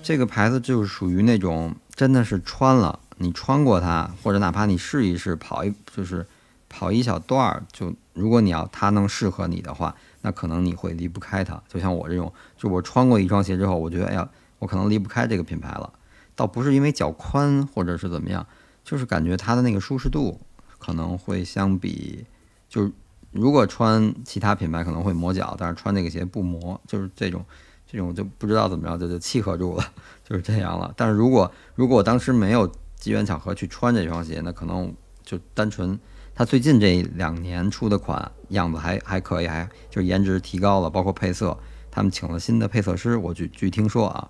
[0.02, 6.26] 这个牌子就是属于那种真的是穿了，你穿过它，或者哪怕你试一试跑一就是
[6.68, 11.62] 跑一小段儿，就如果你要它能适合你的话，那可能你会离不开它。
[11.72, 15.94] 就像我这种，就我穿过一双鞋之后，我觉得哎呀，我可能离不开这个品牌了。
[16.36, 18.44] 倒不是因为脚宽或者是怎么样，
[18.84, 20.42] 就是感觉它的那个舒适度
[20.80, 22.26] 可能会相比，
[22.68, 22.92] 就是
[23.32, 27.46] 如果穿其他品牌可能会磨脚，但是穿这个鞋不磨，就是这种
[27.86, 29.84] 这种就不知道怎么着就就契合住了，
[30.28, 30.92] 就是这样了。
[30.98, 32.66] 但是如果如果我当时没有
[32.96, 36.00] 机缘巧合去穿这双鞋，那可能就单纯
[36.34, 41.56] 它最近这两年出的款样子还还可以，还就是颜值提高了，包括配色，
[41.92, 44.30] 他们请了新的配色师，我据据听说啊，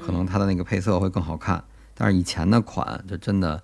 [0.00, 1.64] 可能它的那个配色会更好看。
[1.94, 3.62] 但是以前的款就真的。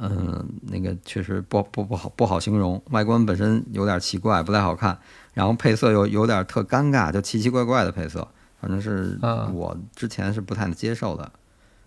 [0.00, 4.96] 嗯，那个确实不不不好不好形容，外观本身有点奇怪，不太好看，
[5.34, 8.26] 然后配色又有点特尴尬，就奇奇怪怪的配色，
[8.60, 9.18] 反正是
[9.52, 11.28] 我之前是不太能接受的，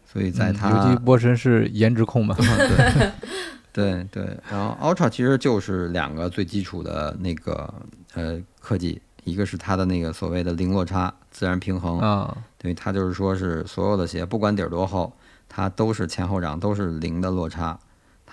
[0.05, 3.11] 所以在它，尤其波神是颜值控嘛， 对
[3.71, 7.73] 对对，然后 Ultra 其实就是两个最基础的那个
[8.13, 15.13] 呃科技，一个是它的那个所谓的零落差自然平衡啊，对，它就是说是所有的鞋不管底儿多厚，
[15.47, 17.79] 它都是前后掌都是零的落差。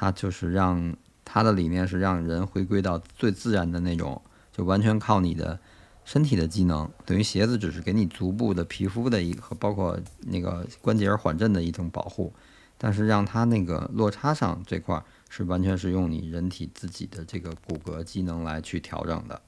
[0.01, 5.59] 它就是让它的理念是让人回归到最自然的那种，就完全靠你的
[6.05, 12.33] 身体的机能，等于鞋子只是给你足部的皮肤的一和包括那个关节缓震的一种保护，
[12.79, 19.43] 但是让它那个落差上这块是完全是用你人体自己的这个骨骼机能来去调整的。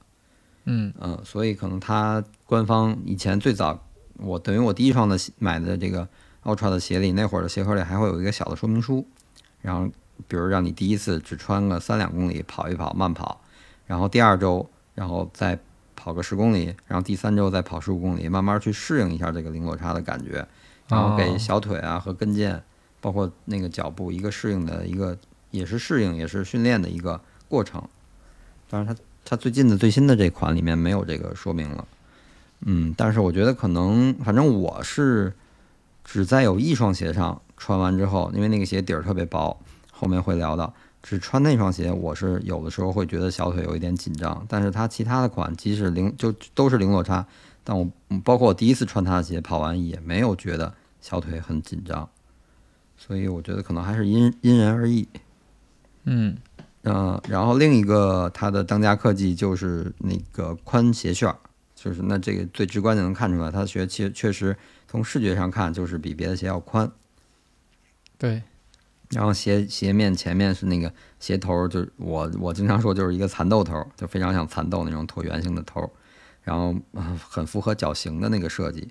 [0.65, 3.81] 嗯嗯，所以可能它官方以前最早
[4.17, 6.05] 我等于我第一双的买的这个
[6.43, 9.07] Ultra 的鞋里，那会儿的鞋盒里还会有一个小的说明书，
[9.61, 9.89] 然后。
[10.27, 13.41] 比如让你第一次只穿个三两公里跑一跑慢跑，
[13.85, 15.57] 然后第二周，然后再
[15.95, 20.47] 跑个十公里，然后第三周再跑十五公里，慢慢去适应一下这个零落差的感觉，
[20.87, 22.59] 然后给小腿啊和跟腱，
[22.99, 25.17] 包括那个脚部一个适应的一个，
[25.51, 27.81] 也是适应也是训练的一个过程。
[28.69, 31.87] 当然，它它最近的最新的这款里面没有这个说明了，
[32.61, 35.33] 嗯，但是我觉得可能，反正我是
[36.03, 39.59] 只在有一双鞋上穿完之后，因为那个鞋底儿特别薄。
[40.01, 44.43] 后面会聊到，只穿那双鞋，我是有的时候会觉得小腿有一点紧张。
[44.49, 47.23] 但是它其他的款，即使零就都是零落差，
[47.63, 47.87] 但我
[48.23, 52.09] 包括我第一次穿它的鞋跑完也没有觉得小腿很紧张。
[52.97, 55.07] 所以我觉得可能还是因因人而异。
[56.05, 56.35] 嗯
[56.81, 61.35] 嗯，然后另一个它的当家科技就是那个宽鞋楦，
[61.75, 66.91] 就是那这个最直观就能看出来，它的鞋确确实从视觉上看就是比别的鞋要宽。
[68.17, 68.41] 对。
[69.11, 75.91] 然后鞋鞋面前面是那个鞋头，就是我我经常说就是一个蚕豆头，就非常像蚕豆那种椭圆形的头，
[76.43, 76.73] 然后
[77.29, 78.87] 很符合脚型的那个设计。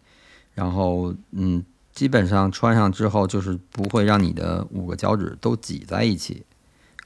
[0.55, 6.45] 然后嗯，基本上穿上之后就是不会让你的五个脚趾都挤在一起，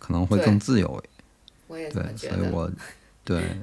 [0.00, 1.00] 可能会更自由。
[1.68, 2.70] 我也对，所以我
[3.22, 3.56] 对，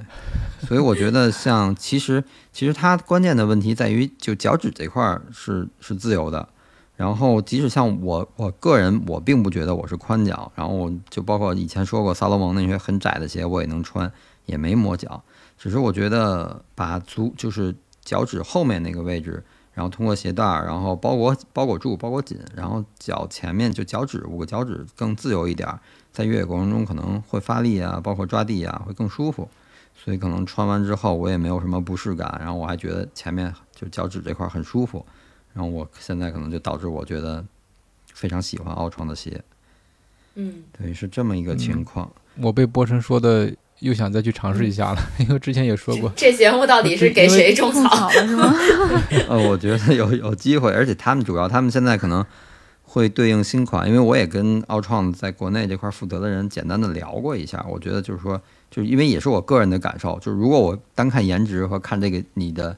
[0.66, 6.48] 所以我觉得像其实其实它关键的问题在于就脚趾这块是是自由的。
[6.94, 14.12] 然后，即使像我，我个人我并不觉得我是宽脚，然后我就包括以前说过萨洛蒙那些很窄的鞋我也能穿，
[14.46, 15.22] 也没磨脚。
[15.58, 17.74] 只是我觉得把足就是
[18.04, 25.68] 脚趾后面那个位置，然后通过鞋带，然后包裹包裹住，包裹紧，然后脚前面就脚趾五个脚趾更自由一点，
[26.12, 29.48] 在越野过程中可能会发力啊，包括抓地啊会更舒服。
[29.94, 35.04] 所以可能穿完之后我也没有什么不适感，然后我还觉得前面就脚趾这块很舒服。
[35.54, 37.44] 然后我现在可能就导致我觉得
[38.14, 39.42] 非常喜欢奥创的鞋，
[40.34, 42.10] 嗯，对，是这么一个情况。
[42.40, 46.10] 我被波神说的又想再去尝试一下了，因为之前也说过。
[46.16, 48.54] 这节目到底是给谁种草 了是吗？
[49.28, 52.24] 呃，我觉得有有机会，而且他们主要他们现在可能
[52.84, 62.74] 会对应新款，因为我也跟奥创在国内这块负责的人简单的聊过一下，我觉得就是说，就是因为也是我个人的感受，就是如果我单看颜值和看这个你的。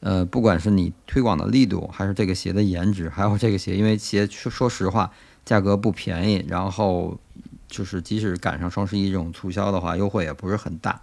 [0.00, 5.10] 呃，不管是你推广的力度，还是这个鞋的颜值，还有这个鞋，因为鞋说说实话
[5.44, 7.18] 价格不便宜，然后
[7.66, 11.00] 就是即使赶上双十一这种促销的话，优惠也不是很大。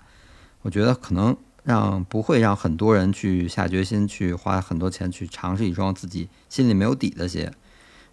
[0.62, 7.52] 我觉得可能让不会让很多人去下决心去花很多钱去尝试一双自己心里没有底的鞋。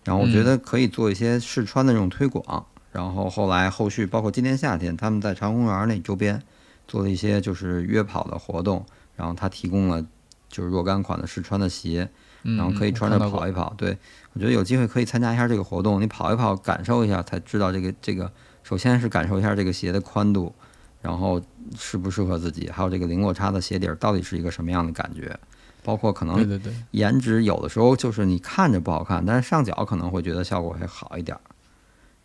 [0.02, 2.66] 然后我觉得可以做一些试穿的这种推广。
[2.90, 6.42] 然后后来后续包括今年夏天，他们在长公园那周边
[6.88, 10.04] 做了一些就是约跑的活动，然后他提供了。
[10.52, 12.08] 就是若干款的试穿的鞋，
[12.42, 13.74] 然后可以穿着跑一跑。
[13.76, 13.98] 对
[14.34, 18.30] 我觉得有机会可以参加一下这个活动，你跑一跑，感受一下，才知道这个这个。
[18.62, 20.54] 首先是感受一下这个鞋的宽度，
[21.00, 21.42] 然后
[21.76, 25.36] 适不适合自己，还有这个零落差的鞋底儿到底是一个什么样的感觉。
[25.84, 31.36] 包括可能对对对，颜值有的时候就是你看着不好看，但是上脚可能会觉得效果会好一点。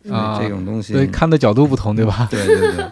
[0.08, 2.28] 啊，这种东西对看的角度不同，对吧？
[2.30, 2.88] 对对对。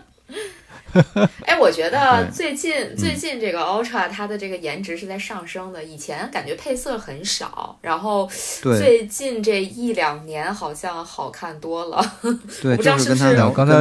[1.44, 5.82] 哎，我觉得最近最近这个 Ultra 它的这个颜值是在上升的。
[5.82, 8.28] 以前感觉配色很少，然后
[8.62, 12.04] 最近这一两年好像好看多了。
[12.62, 13.74] 对，不知道是不是刚才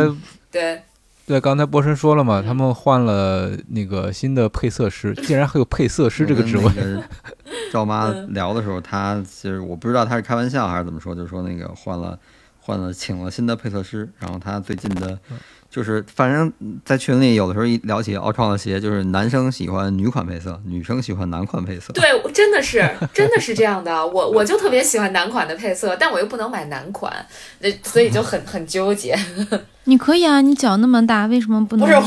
[0.52, 0.82] 对
[1.28, 6.72] 对，刚才波神说了嘛，他们换了那个新的配色师， 竟然还有配色师这个职位。
[7.72, 12.18] 赵妈聊的时候，她其实我不知道她是开玩笑还是怎么说，就说那个换了
[12.60, 15.18] 换了请了新的配色师，然后她最近的，
[15.76, 16.50] 就是反正
[16.86, 21.92] 在群里有的时候一聊起奥创的鞋，就是男生喜欢女款配色，女生喜欢男款配色。
[21.92, 24.08] 对，真的是 真的是这样的。
[24.08, 27.14] 我我就特别喜欢男款的配色，但我又不能买男款，
[27.60, 29.20] 那所以就很很纠结。
[29.84, 31.86] 你可以啊，你脚那么大，为什么不能？
[31.86, 32.04] 不是我，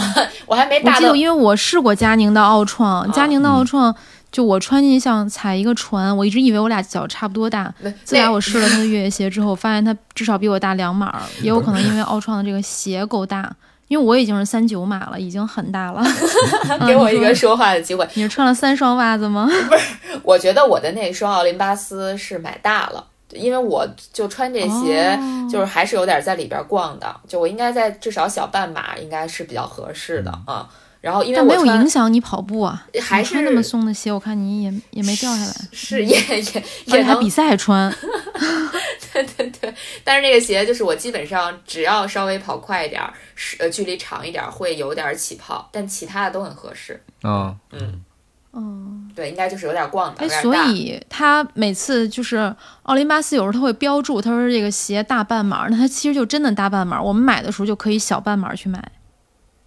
[0.46, 3.94] 我还没大到我记得，因为我试过佳宁的奥创，啊佳宁的奥创，
[4.38, 7.74] 就我穿进去像踩一个船，我一直以为我俩脚差不多大。
[7.80, 13.52] 那自打我试了他的越野鞋之后，发现他至少比我大两码，也有可能因为奥创的这个鞋够大，
[13.88, 16.04] 因为我已经是三九码了，已经很大了。
[16.70, 18.08] 那给我一个嗯说话的机会。
[18.14, 19.50] 你是穿了三双袜子吗？
[19.68, 30.68] 不是我觉得我的那双奥林巴斯是买大了，因为我就穿这鞋，哦就是还是有点在里边逛的，就我应该在至少小半码应该是比较合适的啊。
[31.08, 37.90] 然后因为但没有影响你跑步啊，还是那么松的鞋，我看你也也没掉下来，是也也 而且还比赛穿。
[39.10, 47.02] 对对对，但是那个鞋就是我基本上只要稍微跑快一点儿，是呃距离长一点儿会有点起泡，但其他的都很合适。
[47.22, 48.04] 啊，嗯，
[48.52, 50.28] 嗯，对，应该就是有点逛的，哎。
[50.42, 57.02] 所以他每次就是奥林巴斯有时候他会标注，他说这个鞋大半码儿，那他其实就真的大半码儿。
[57.02, 58.82] 我们买的时候就可以小半码去买。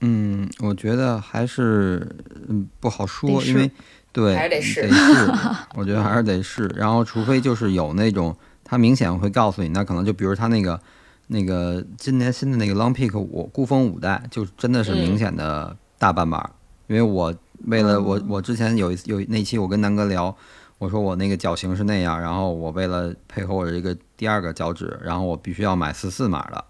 [0.04, 2.16] 嗯，我觉得还是
[2.49, 3.70] 嗯不好说因为
[4.12, 5.32] 对还是得试得试，
[5.78, 6.66] 我觉得还是得试。
[6.76, 10.82] 然后除非就是有那种他明显会告诉你，那可能就比如他那个
[11.28, 16.49] 那个今年新的那个 Long Peak 五孤峰五代，就真的是明显的大半码儿。
[16.88, 17.34] 因为我
[17.68, 20.36] 为了我我之前有一有那期我跟南哥聊，
[20.80, 26.66] 我说我那个脚型是那样，然后我为了配合我这个第二个脚趾，然后我必须要买四四码的，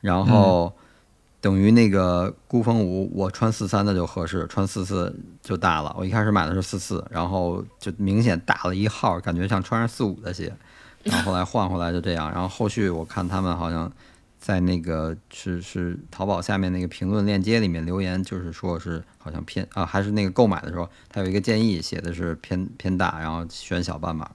[0.00, 0.72] 然后。
[1.42, 5.12] 等于那个孤峰五，我穿四三的就合适，穿四四
[5.42, 5.92] 就大了。
[5.98, 10.54] 我一开始买的是四四，然后就明显大了一号，感觉像穿上四五的鞋。
[11.02, 12.30] 然后后来换回来就这样。
[12.30, 13.90] 然后后续我看他们好像
[14.38, 24.30] 在那个是是淘宝下面那个评论链接里面留言，就是说是好像偏啊，还是那个购买的时候，他有一个建议写的是偏偏大，然后选小半码。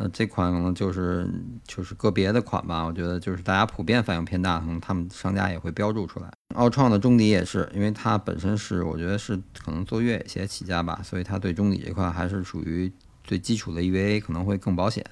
[0.00, 1.28] 呃，这款可能就是
[1.66, 6.32] 就是个别的款吧，我觉得就是大家普遍反应偏大，可能他们商家也会标注出来。
[6.54, 12.90] 奥创的中底也是，因为它本身是我觉得是可能做越野鞋起家吧，所以它对中底这块还是属于
[13.22, 15.04] 最基础的 EVA 可能会更保险。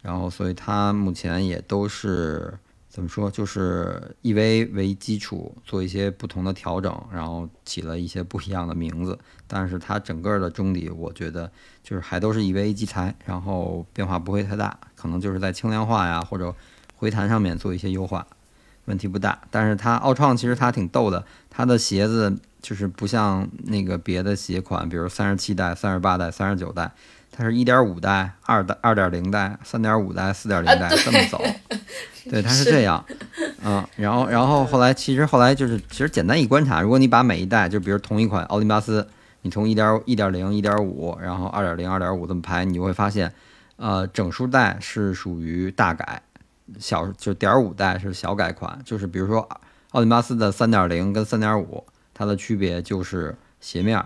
[0.00, 2.54] 然后，所以它目前也都是
[2.94, 9.18] 怎么说，就是 EVA 为基础做一些不同的调整，然后起了一些不一样的名字。
[9.48, 11.50] 但是它整个的中底，我觉得
[11.82, 16.54] 就是还都是 EVA 基材，然后变化不会太大，可能就是在轻量化呀或者
[16.94, 18.24] 回弹上面做一些优化，
[18.84, 19.40] 问题不大。
[19.50, 26.92] 但是它奥创其实它挺逗的，它的鞋子就是不像那个别的鞋款，比如三十七代、三十八代、三十九代，
[27.36, 31.42] 它是一点五代、二代、二点零代、三点五代、四点零代、这么走。
[32.30, 33.04] 对，它是这样，
[33.64, 39.06] 嗯，然后然后后来其实后来就是其实简单一观察，如果你把每一代就比如同一款奥林巴斯。
[39.46, 43.30] 你从一点一点零、一点五，然后二点零、二点五这么排，你就会发现，
[43.76, 46.22] 呃，整数代是属于大改，
[46.78, 48.78] 小就点五代是小改款。
[48.86, 49.46] 就是比如说
[49.90, 54.02] 奥林巴斯的三点零跟三点五，它的区别就是鞋面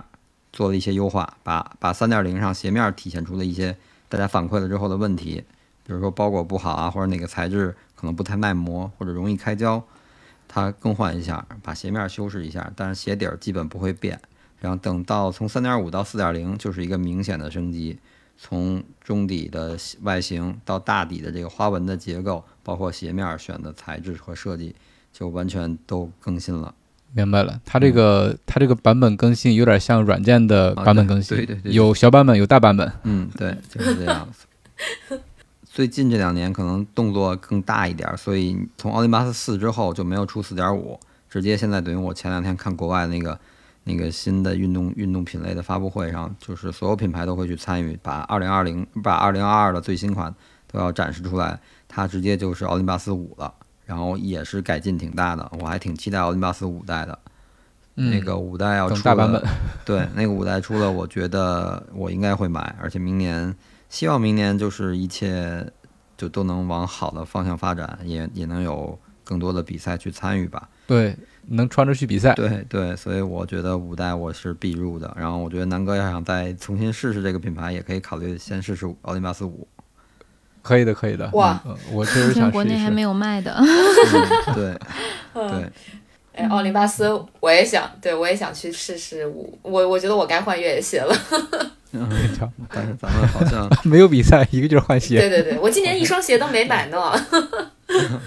[0.59, 3.77] 做了一些优化，把把三点零上鞋面体现出的一些
[4.09, 5.45] 大家反馈了之后的问题，
[5.87, 9.81] 比如说包裹不好啊，或者哪个材质可能不太耐磨或者容易开胶，
[10.49, 14.21] 它更换一下，把鞋面修饰一下，但是鞋底儿基本不会变。
[14.59, 17.97] 然后等到从三点五到四点零，就是一个明显的升级，
[18.37, 24.75] 从中底的外形到大底的这个花纹的结构，包括鞋面选的材质和设计，
[25.13, 26.75] 就完全都更新了。
[27.25, 32.91] 明白了，它这个它这个版本更新有点像软件的版本更新，啊对对对对有小版本，有大版本。
[33.05, 35.21] 嗯，对，就是这样子。
[35.65, 40.99] 最近这两年可能动作更大一点，所以从奥林巴斯四之后就没有出四点五，
[41.29, 43.39] 直接现在等于我前两天看国外那个。
[43.85, 50.35] 那个新的运动运动品类的发布会上，就是所有品牌都会去参与，把二零二零把二零二二的最新款
[50.71, 51.59] 都要展示出来。
[51.89, 53.55] 它直接就是奥林巴斯五了，
[53.89, 57.19] 然后也是改进挺大的，我还挺期待奥林巴斯五代的。
[57.97, 59.43] 嗯、那个五代要出更大版本，
[59.85, 63.57] 对，那个五代出了，我觉得我应该会买，而且明年
[63.89, 65.67] 希望明年就是一切
[66.17, 70.69] 就都能往好的方向发展，也也能有更多的比赛去参与吧。
[70.87, 71.17] 对。
[71.51, 75.11] 能穿着去比赛，对对，所以我觉得五代我是必入的。
[75.19, 79.67] 然后我觉得南哥要想再重新试试这个品牌，也可以考虑先试试奥林巴斯五。
[80.69, 81.27] 可以的，可以的。
[81.33, 83.57] 哇，嗯、我确实想试国内还没有卖的。
[83.57, 84.75] 嗯、对
[85.49, 85.73] 对。
[86.35, 87.09] 哎，奥林巴斯，
[87.41, 89.27] 我也想，对我也想去试试。
[89.27, 91.17] 我我我觉得我该换越野鞋了。
[91.93, 92.07] 嗯，
[92.69, 95.19] 但是咱们好像没有比赛，一个劲儿换鞋。
[95.19, 96.99] 对对对，我今年一双鞋都没买呢。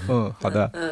[0.09, 0.69] 嗯，好的。
[0.73, 0.91] 嗯，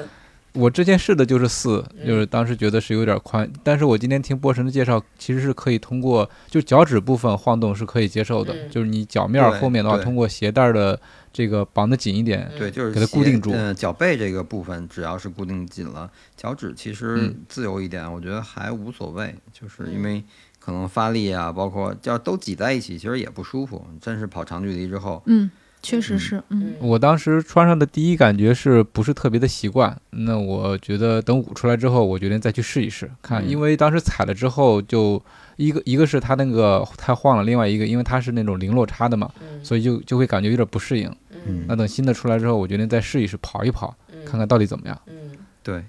[0.54, 10.98] 我之前试的就是四，就是当时觉得是有点宽，但是我今天听波神的介绍，其实是可以通过就脚趾部分晃动是可以接受的，嗯就是你脚面儿后面的话，通过鞋带儿的
[11.32, 20.24] 这个绑得紧一点，对，就是给它固定住嗯，脚背这个部分只要是固定紧了，脚趾其实嗯自由一点，我觉得还无所谓，就是因为
[20.60, 23.86] 可能发力啊，包括要都挤在一起，其实也不舒服。
[24.02, 25.50] 真是跑长距离之后，嗯，
[25.82, 29.96] 确实是，嗯嗯我当时穿上的第一感觉是不是特别的习惯？
[30.12, 35.22] 那我觉得等捂出来之后，我决定再去试一试看，嗯因为当时踩了之后，就
[35.60, 39.64] 一个一个是它那个太晃了，另外一个因为它是那种零落差的嘛，嗯。
[39.64, 41.14] 所以就就会感觉有点不适应。
[41.46, 41.66] 嗯。
[41.68, 44.98] 那等新的出来之后，我决定再试一试跑一跑，嗯，看看到底怎么样。
[45.08, 45.14] 嗯。
[45.62, 45.84] 对，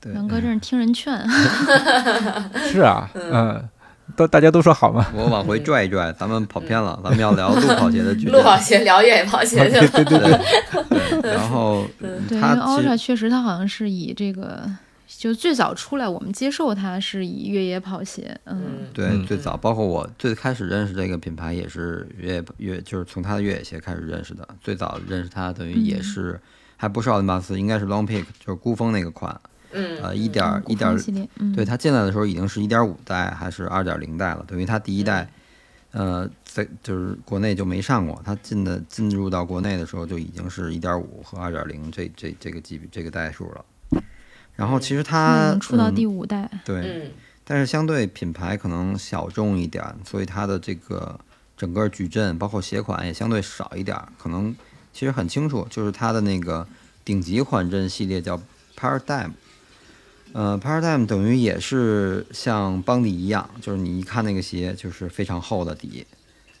[0.00, 1.12] 对，杨哥这是听人劝，
[2.70, 3.68] 是啊，嗯，
[4.14, 5.04] 都大家都说好嘛。
[5.14, 8.56] 我往回拽一拽，咱们跑偏了，咱们要聊路跑鞋的矩路跑。
[8.56, 9.68] 鞋聊越野跑鞋。
[9.68, 9.88] 去了。
[9.88, 14.64] 对对对，对， 然后对，因为它其 Ultra 实确实它好像是以这个，
[15.06, 24.46] 就最早出来我们接受它是以越野跑鞋，嗯嗯对嗯最早，包括我最开始认识这个品牌也是越野越，就是从它的越野鞋开始认识的。
[24.60, 26.40] 最早认识它等于也嗯是，
[26.76, 29.40] 还不是奥林巴斯，应该是 Long Peak，就是孤峰那个款，
[29.70, 35.30] 嗯呃，一点一点风系列，嗯，对，它进来的时候已经是一点五代还是二点零代了，等于它第一代，
[35.92, 43.64] 呃，在就是国内就没上过，它进的进入到国内的时候就已经是一点五和二点零这这这个级别这个代数了。
[44.56, 47.10] 然后其实它出到嗯第五代，对，嗯
[47.44, 51.20] 但是相对品牌可能小众一点儿，所以它的这个
[51.56, 54.08] 整个矩阵包括鞋款也相对少一点儿。
[54.18, 54.54] 可能
[54.92, 56.66] 其实很清楚，就是它的那个
[57.04, 58.40] 顶级缓震系列叫
[58.76, 59.30] Paradigm，
[60.32, 66.04] 呃，Paradigm 等于也是像邦迪一样，就是你一看那个鞋就是非常厚的底，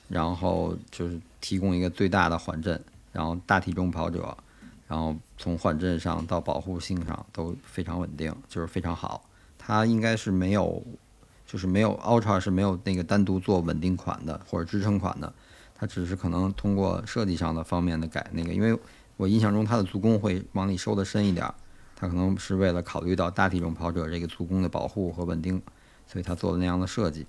[0.08, 2.80] 然后就是提供一个最大的缓震，
[3.12, 4.36] 然后大体重跑者，
[4.88, 9.28] 然后从缓震上到保护性上都非常稳定，就是非常好。
[9.58, 10.82] 它应该是没有，
[11.44, 15.32] 就是没有 Ultra 是没有那个单独做稳定款的或者支撑款的，
[15.74, 18.78] 它只是可能通过设计上的方面的改那个，因为
[19.16, 21.52] 我印象中它的足弓会往里收的深一点，
[21.96, 25.60] 它可能是为了考虑到大体重跑者这个足弓的保护和稳定，
[26.06, 27.26] 所以它做了那样的设计。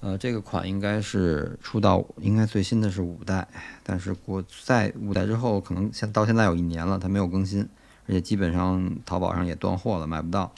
[0.00, 3.46] 呃，这个款应该是出到应该最新的是五代，
[3.82, 7.60] 但是国在五代之后，可能现到现在有一年了，它没有更新，
[8.06, 10.50] 而且基本上淘宝上也断货了，买不到。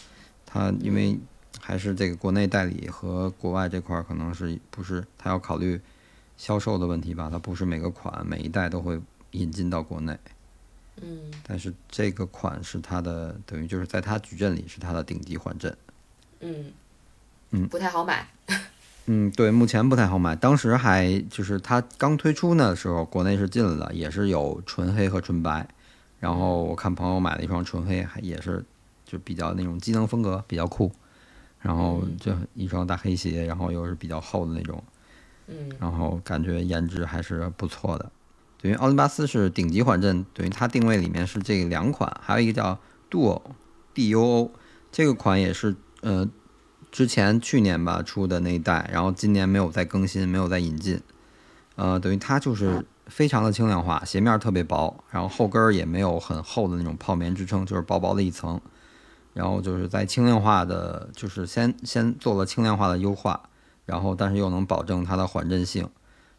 [0.47, 1.19] 它因为
[1.61, 5.81] 还是这个国内代理和国外这块儿可能是不是它要考虑
[6.37, 7.29] 销售的问题吧？
[7.29, 9.01] 它不是每个款每一代都会
[9.33, 10.17] 引进到国内，
[11.01, 15.77] 嗯但是这个款是它的等于就是在它矩阵里是它的顶级缓震。
[16.39, 16.73] 嗯
[17.51, 18.29] 嗯不太好买。
[19.07, 20.37] 嗯，对，目前不太好买。
[20.37, 25.67] 当时还就是它刚推出那时候，国内是进了的，也是有纯黑和纯白。
[26.21, 28.65] 然后我看朋友买了一双纯黑，还也是
[29.05, 30.93] 就比较那种机能风格，比较酷。
[31.61, 34.83] 然后就一双大黑鞋，然后又是比较厚的那种，
[35.47, 38.11] 嗯然后感觉颜值还是不错的。
[38.61, 42.79] 等于奥林巴斯是顶级缓震，等于它定位里面是这两款，还有一个叫
[43.09, 43.41] Duo
[43.95, 44.51] D U O，
[44.91, 46.29] 这个款也是呃
[46.93, 51.01] 之前去年吧出的那一代，然后今年没有再更新，没有再引进。
[51.75, 58.61] 呃，等于它就是非常的轻量化，鞋面特别薄，然后后跟儿也没有很厚的那种泡棉支撑，就是薄薄的一层。
[59.33, 63.49] 然后就是在轻量化的，就是先先做了轻量化的优化，
[63.87, 65.89] 然后但是又能保证它的缓震性。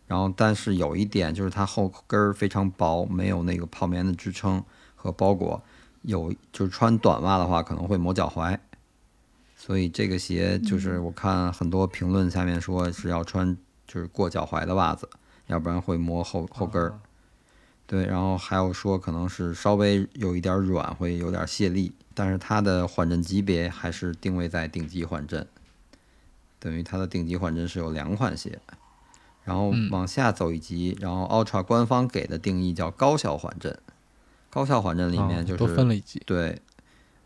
[0.06, 4.64] 然后但是有一点就是它后跟儿非常薄，没有那个泡棉的支撑
[4.96, 5.64] 和包裹，
[6.04, 8.60] 有就是穿短袜的话可能会磨脚踝。
[9.66, 13.58] 所以这个鞋就是我看很多评论下面说是要穿
[13.88, 15.08] 就是过脚踝的袜子，
[15.48, 17.00] 要不然会磨后后跟儿。
[17.88, 25.48] 对，然后还有说可能是稍微有一点软，会有点泄力，但是它的缓震级别还是定位在顶级缓震，
[26.60, 28.60] 等于它的顶级缓震是有两款鞋，
[29.46, 33.80] 然后往下走一级，然后 Ultra 官方给的定义叫高效缓震，
[34.50, 36.22] 高效缓震里面就是、哦多分了一级。
[36.26, 36.62] 对，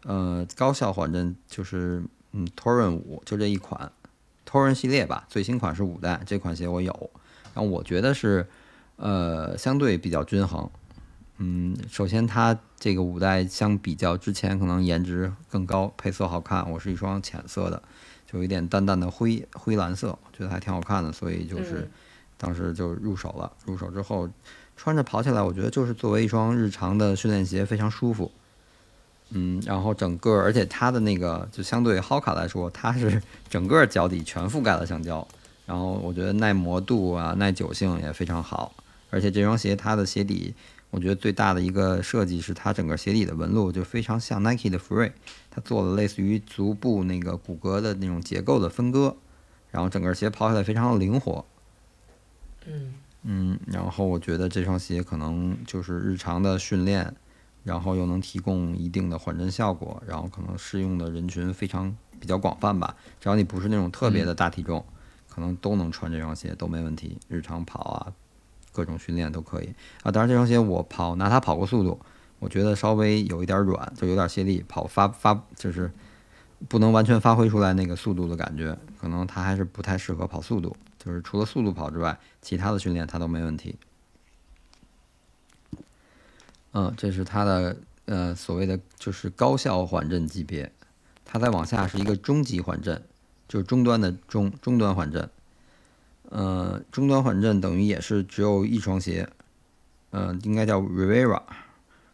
[0.04, 3.92] 呃，高效缓震就是嗯，Torin 五就这一款
[4.48, 7.10] ，Torin 系列吧，最新款是五代，这款鞋我有，
[7.54, 8.48] 然后我觉得是
[8.98, 10.70] 呃相对比较均衡。
[11.38, 16.70] 嗯，首先它这个五代相比较之前可能颜值更高，配色好看。
[16.72, 17.82] 我是一双浅色的，
[18.26, 21.92] 就有一点淡淡的灰灰蓝色，我觉得还挺好看的，所以就是嗯
[22.38, 23.52] 当时就入手了。
[23.66, 24.28] 入手之后
[24.76, 28.32] 穿着跑起来，我觉得就是作为一双日常的训练鞋非常舒服。
[29.30, 35.28] 嗯，然后整个，而且它的那个就相对于 Hoka 来说，它是整个脚底全覆盖了橡胶，
[35.66, 38.74] 然后我觉得耐磨度啊、耐久性也非常好，
[39.10, 40.54] 而且这双鞋它的鞋底，
[40.92, 45.12] 我觉得最大的一个设计是它整个鞋底的纹路就非常像 Nike 的 Free，
[45.50, 49.18] 它做了类似于足部那个骨骼的那种结构的分割，
[49.72, 51.46] 然后整个鞋跑起来非常的灵活，
[52.66, 52.94] 嗯。
[53.30, 57.14] 嗯，然后我觉得这双鞋可能就是日常的训练，
[57.68, 62.96] 然后又能提供一定的缓震效果，然后可能适用的人群非常比较广泛吧。
[63.20, 64.86] 只要你不是那种特别的大体重，
[65.28, 67.18] 可能都能穿这双鞋都没问题。
[67.28, 68.14] 日常跑啊，
[68.72, 70.10] 各种训练都可以啊。
[70.10, 72.00] 当然这双鞋我跑拿它跑过速度，
[72.40, 75.92] 我觉得稍微有一点软，就有点泄力，跑发发就是
[76.70, 80.74] 不能完全发挥出来那个速度的感觉，可能它还是不太适合跑速度。
[80.98, 83.76] 就是除了速度跑之外，其他的训练它都没问题。
[86.78, 87.76] 嗯，这是它的
[88.06, 90.72] 呃所谓的就是高效缓震级别，
[91.26, 93.02] 它再往下是一个中级缓震，
[93.48, 95.28] 就是终端的中终端缓震。
[96.30, 99.28] 呃，终端缓震等于也是只有一双鞋，
[100.12, 101.42] 呃，应该叫 Rivera。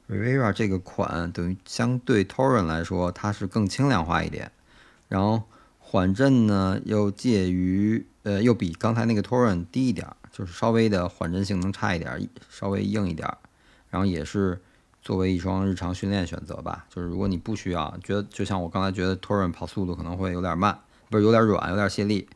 [0.08, 4.50] Rivera 这个款等于相对 Torren 来说，它是更轻量化一点，
[5.10, 5.44] 然后
[5.78, 13.28] 缓震呢又介于呃又比刚才那个 Torren 低一点，就是稍微的缓震性能差一点，稍微硬一点，
[13.94, 14.60] 然后也是
[15.04, 16.88] 作为一双日常训练选择吧。
[16.90, 20.80] 就是如果你不需要，觉得就像我刚才觉得 Torrent 跑速度可能会有点慢，
[21.12, 22.28] 不是有点软，有点泄力，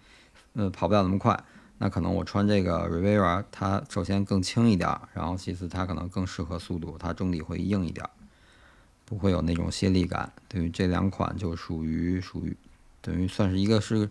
[0.53, 1.43] 呃，跑不了那么快。
[1.79, 8.07] 那可能我穿这个 Rivera，它首先更轻一点，然后其次它可能更适合速度，它中底会硬一点，
[9.03, 10.31] 不会有那种泄力感。
[10.47, 12.55] 等于这两款就属于属于
[13.01, 14.09] 等于算是一个是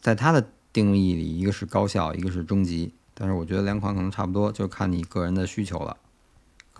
[0.00, 2.92] 在它的定义里，一个是高效，一个是中级。
[3.14, 5.96] 但是我觉得两款可能差不多，就看你个人的需求了。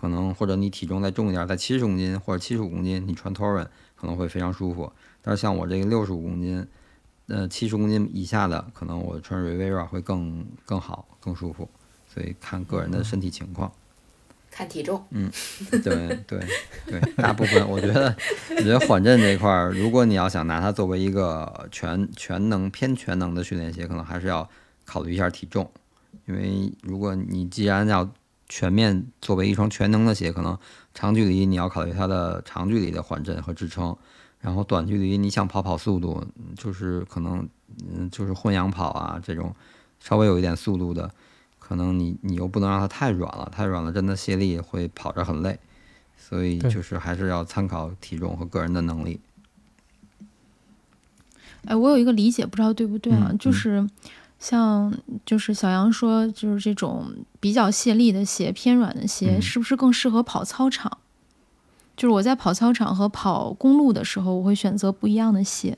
[0.03, 4.91] 可能或者你体重再重一点，在七十公斤或者七十五公斤，你穿 Torrent 可能会非常舒服。
[5.21, 6.67] 但是像我这个六十五公斤。
[7.27, 11.69] 呃，七十公斤以下的，可能我穿 Rivera 会更更好、更舒服，
[12.05, 13.71] 所以看个人的身体情况。
[14.51, 15.31] 看体重，嗯，
[15.71, 15.79] 对
[16.27, 16.45] 对
[16.85, 18.13] 对，大部分我觉得，
[18.57, 24.47] 我觉得缓震这一块儿，如果你要想拿它作为一个全全能偏全能的训练鞋，可能还是要
[24.83, 25.71] 考虑一下体重，
[26.25, 28.07] 因为如果你既然要
[28.49, 30.57] 全面作为一双全能的鞋，可能
[30.93, 33.95] 长距离你要考虑它的长距离的缓震和支撑。
[34.39, 36.21] 然后短距离你想跑跑速度，
[36.57, 37.47] 就是可能，
[37.89, 39.55] 嗯，就是混氧跑啊这种，
[40.01, 41.09] 稍微有一点速度的，
[41.59, 45.57] 可能你你又不能让它太软了，太软了真的泄力会跑着很累，
[46.17, 49.21] 所以就是还是要参考体重和个人的能力。
[51.63, 53.27] 哎，我有一个理解，不知道对不对啊？
[53.29, 53.87] 嗯就是
[54.43, 54.93] 像
[55.25, 60.97] 就是小杨说，就是这种比较泄力的鞋、偏软的鞋，嗯是不是更适合跑操场？
[61.95, 65.77] 就是我在跑操场和跑公路的时候，我会选择不一样的鞋。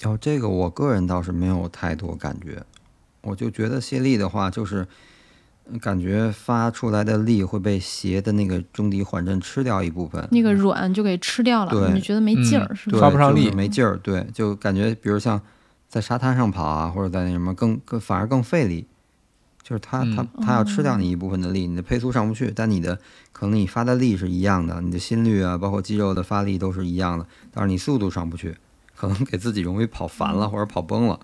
[0.00, 2.62] 然后这个我个人倒是没有太多感觉，
[3.20, 4.86] 我就觉得泄力的话，就是
[5.70, 10.26] 呃感觉发出来的力会被鞋的那个中底缓震吃掉一部分。
[10.30, 13.08] 那个软就给吃掉了，就觉得没劲儿，嗯是对，吧？
[13.08, 15.38] 发不上力没劲儿，对，就感觉比如像
[15.98, 18.86] 在沙滩上跑啊，或者在那什么更更反而更费力，
[19.64, 22.96] 就是它它嗯它要吃掉你一部分的力，你的配速上不去，但你的
[23.32, 28.56] 可能你发的力是一样的，你的心率啊，包括肌肉的发力都是一样的，但是你速度上不去，
[28.94, 31.18] 可能给自己容易跑烦了或者跑崩了，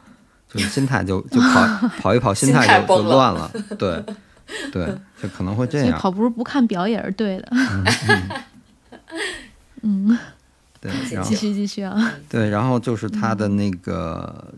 [0.49, 1.67] 就是心态就就跑
[2.03, 3.49] 跑一跑，心心态态就就乱了，
[3.79, 4.05] 对
[4.73, 6.11] 对，就可能会这样，跑。
[6.11, 7.49] 步不看表也是对的。
[9.83, 10.19] 嗯，
[10.81, 12.13] 对，然后继续继续啊。
[12.29, 14.53] 对，然后就是它的那个，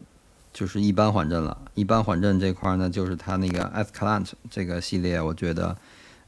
[0.57, 1.55] 就是一般缓震了。
[1.75, 5.77] 一般缓震这块儿呢，就是它那个 Escalante 这个系列，我觉得，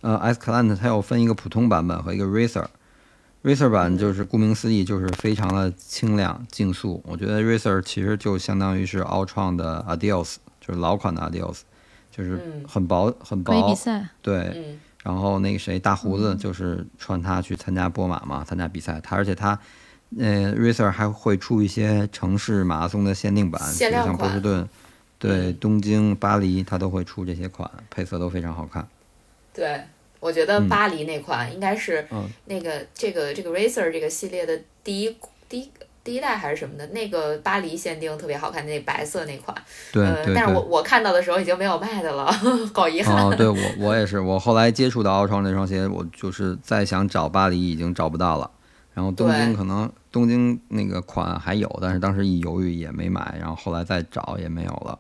[0.03, 2.67] 呃，Escalante 它有分一个普通版本和一个 Racer。
[3.43, 7.03] Racer 版就是顾名思义，就是非常的轻量、竞速。
[7.07, 11.61] 我觉得 Racer 其实就相当于是奥创的 Adios，就是老款的 Adios，
[12.11, 19.01] 就是嗯很薄很薄比薄，赛，对，嗯然后那个谁大胡子就是穿它去参加波马嘛，参加比赛。
[19.01, 19.59] 他而且他，
[20.17, 24.69] 呃，Racer 还会出一些城市马拉松的限定版，比如像波限量款士顿、
[25.19, 28.89] 对嗯东京、巴黎，它都会出这些款，配色都非常好看。
[29.53, 29.83] 对，
[30.21, 35.17] 我觉得嗯巴黎那款应该是嗯那个这个这个 Racer 这个系列的第一
[35.49, 35.71] 第一
[36.03, 39.55] 第一代还是什么的，那个巴黎限定特别好看，那白色那款，
[39.93, 40.63] 对呃，对但是我。
[40.63, 42.33] 我看到的时候已经没有卖的了，
[42.73, 43.15] 好遗憾。
[43.27, 48.51] 哦，对我我也是，我后来接触到奥创那双鞋，我就是再想找巴黎已经找不到了，
[48.99, 54.99] 然后东京可能东京那个款还有，但是当时一犹豫也没买，然后后来再找也没有了。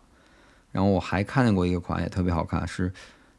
[0.70, 2.92] 然后我还看见过一个款也特别好看，是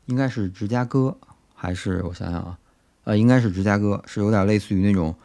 [0.07, 1.16] 应该是芝加哥
[1.55, 2.57] 还是我想想啊，
[3.05, 5.16] 呃，应该是芝加哥，是有点类似于那种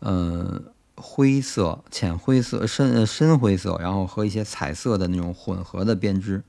[0.00, 0.64] 嗯、
[0.96, 6.42] 灰色、浅灰色、深呃深灰色，然后和一些彩色的那种混合的编织，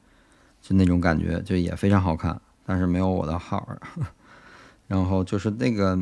[0.59, 3.79] 就那种感觉，就也非常好看，但是没有我的号儿。
[4.89, 5.95] 然后就是那个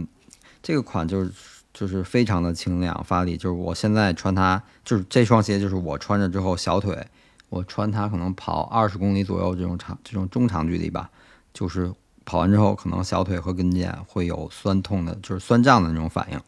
[0.63, 1.29] 这个款就是
[1.73, 7.07] 就是非常的清凉发力，就是我现在穿它，就是这双鞋就是我穿着之后小腿，
[7.49, 11.09] 我穿它可能跑二十公里左右这种长这种中长距离吧，
[11.53, 11.91] 就是
[12.25, 16.39] 跑完之后可能小腿和跟腱会有酸痛的，就是酸胀的那种反应。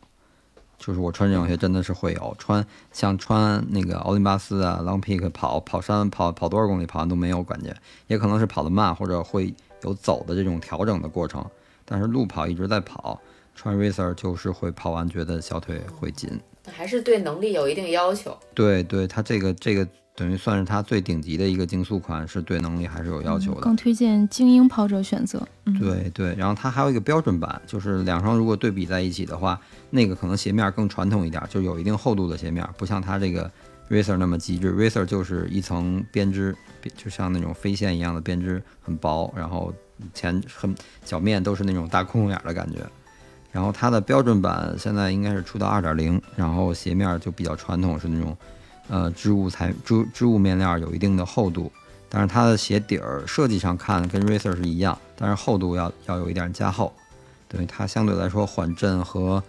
[0.77, 7.73] 就是我穿这种鞋真的是会有穿像穿那个奥林巴斯啊、Long Peak 跑跑山跑跑多少公里跑完都没有感觉，
[8.07, 9.53] 也可能是跑得慢或者会
[9.83, 11.45] 有走的这种调整的过程。
[11.85, 13.17] 但是路跑一直在跑，
[13.55, 16.39] 穿 Racer 就是会跑完觉得小腿会紧。
[16.71, 18.37] 还是对能力有一定要求。
[18.53, 19.85] 对对，它这个这个
[20.15, 23.61] 等于算是它最顶级的一个竞速款，是对能力还是有要求的。
[23.61, 25.45] 更推荐精英跑者选择。
[25.65, 33.51] 嗯，对对，然后它还有一个标准版，就是两双如果对比在一起的话，那个可能鞋面更传统一点，就有一定厚度的鞋面，不像它这个
[33.89, 34.71] Racer 那么极致。
[34.73, 36.55] Racer 就是一层编织，
[36.95, 39.73] 就像那种飞线一样的编织，很薄，然后
[40.13, 40.73] 前很
[41.03, 42.79] 脚面都是那种大窟窿眼儿的感觉。
[43.53, 48.35] 然后它的标准版现在应该是出到二点零，然后鞋面就比较传统，是那种
[48.89, 51.71] 呃织物材织织物面料，有一定的厚度。
[52.09, 56.91] 但是它的鞋底儿设计上看跟 Racer 是一样，但是厚度要要有一点加厚，
[57.47, 59.41] 对它相对来说缓震和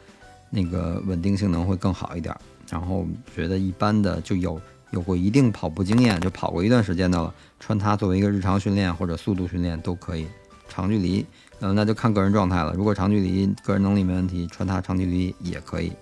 [0.50, 2.36] 那个稳定性能会更好一点。
[2.70, 10.26] 然后觉得一般的就有有过一定跑步经验，就跑过一段时间的了，穿它作为一个日常训练或者速度训练都可以。
[10.66, 11.24] 长距离，
[11.61, 12.72] 嗯、那就看个人状态了。
[12.74, 15.92] 如果长距离个人能力没问题，穿它长距离也可以。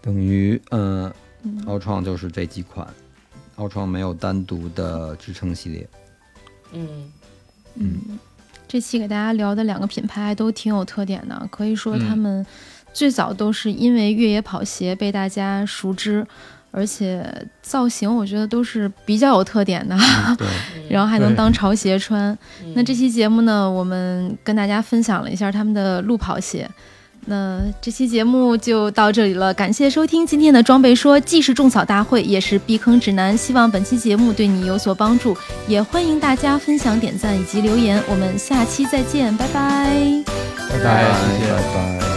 [0.00, 1.12] 等于，嗯、
[1.66, 2.86] 奥创就是这几款，
[3.56, 5.88] 奥创没有单独的支撑系列。
[6.72, 7.12] 嗯
[7.74, 8.18] 嗯，
[8.66, 12.44] 这期给大家聊的两个品牌都挺有特点的，可以说嗯他们
[12.92, 16.26] 最早都是因为越野跑鞋被大家熟知，
[16.70, 17.24] 而且
[17.62, 19.96] 造型我觉得都是比较有特点的，
[20.36, 20.46] 对，
[20.88, 22.36] 然后还能当潮鞋穿。
[22.62, 26.68] 嗯那这期节目呢，我们跟大家分享了一下他们的路跑鞋。
[27.28, 33.36] 那这期节目就到这里了，感谢收听今天的装备说，既是种草大会，也是避坑指南。
[33.36, 35.36] 希望本期节目对你有所帮助，
[35.66, 38.00] 也欢迎大家分享、点赞以及留言。
[38.08, 39.90] 我们下期再见，拜拜。
[40.68, 41.52] 拜拜谢谢。
[41.52, 42.15] 拜拜。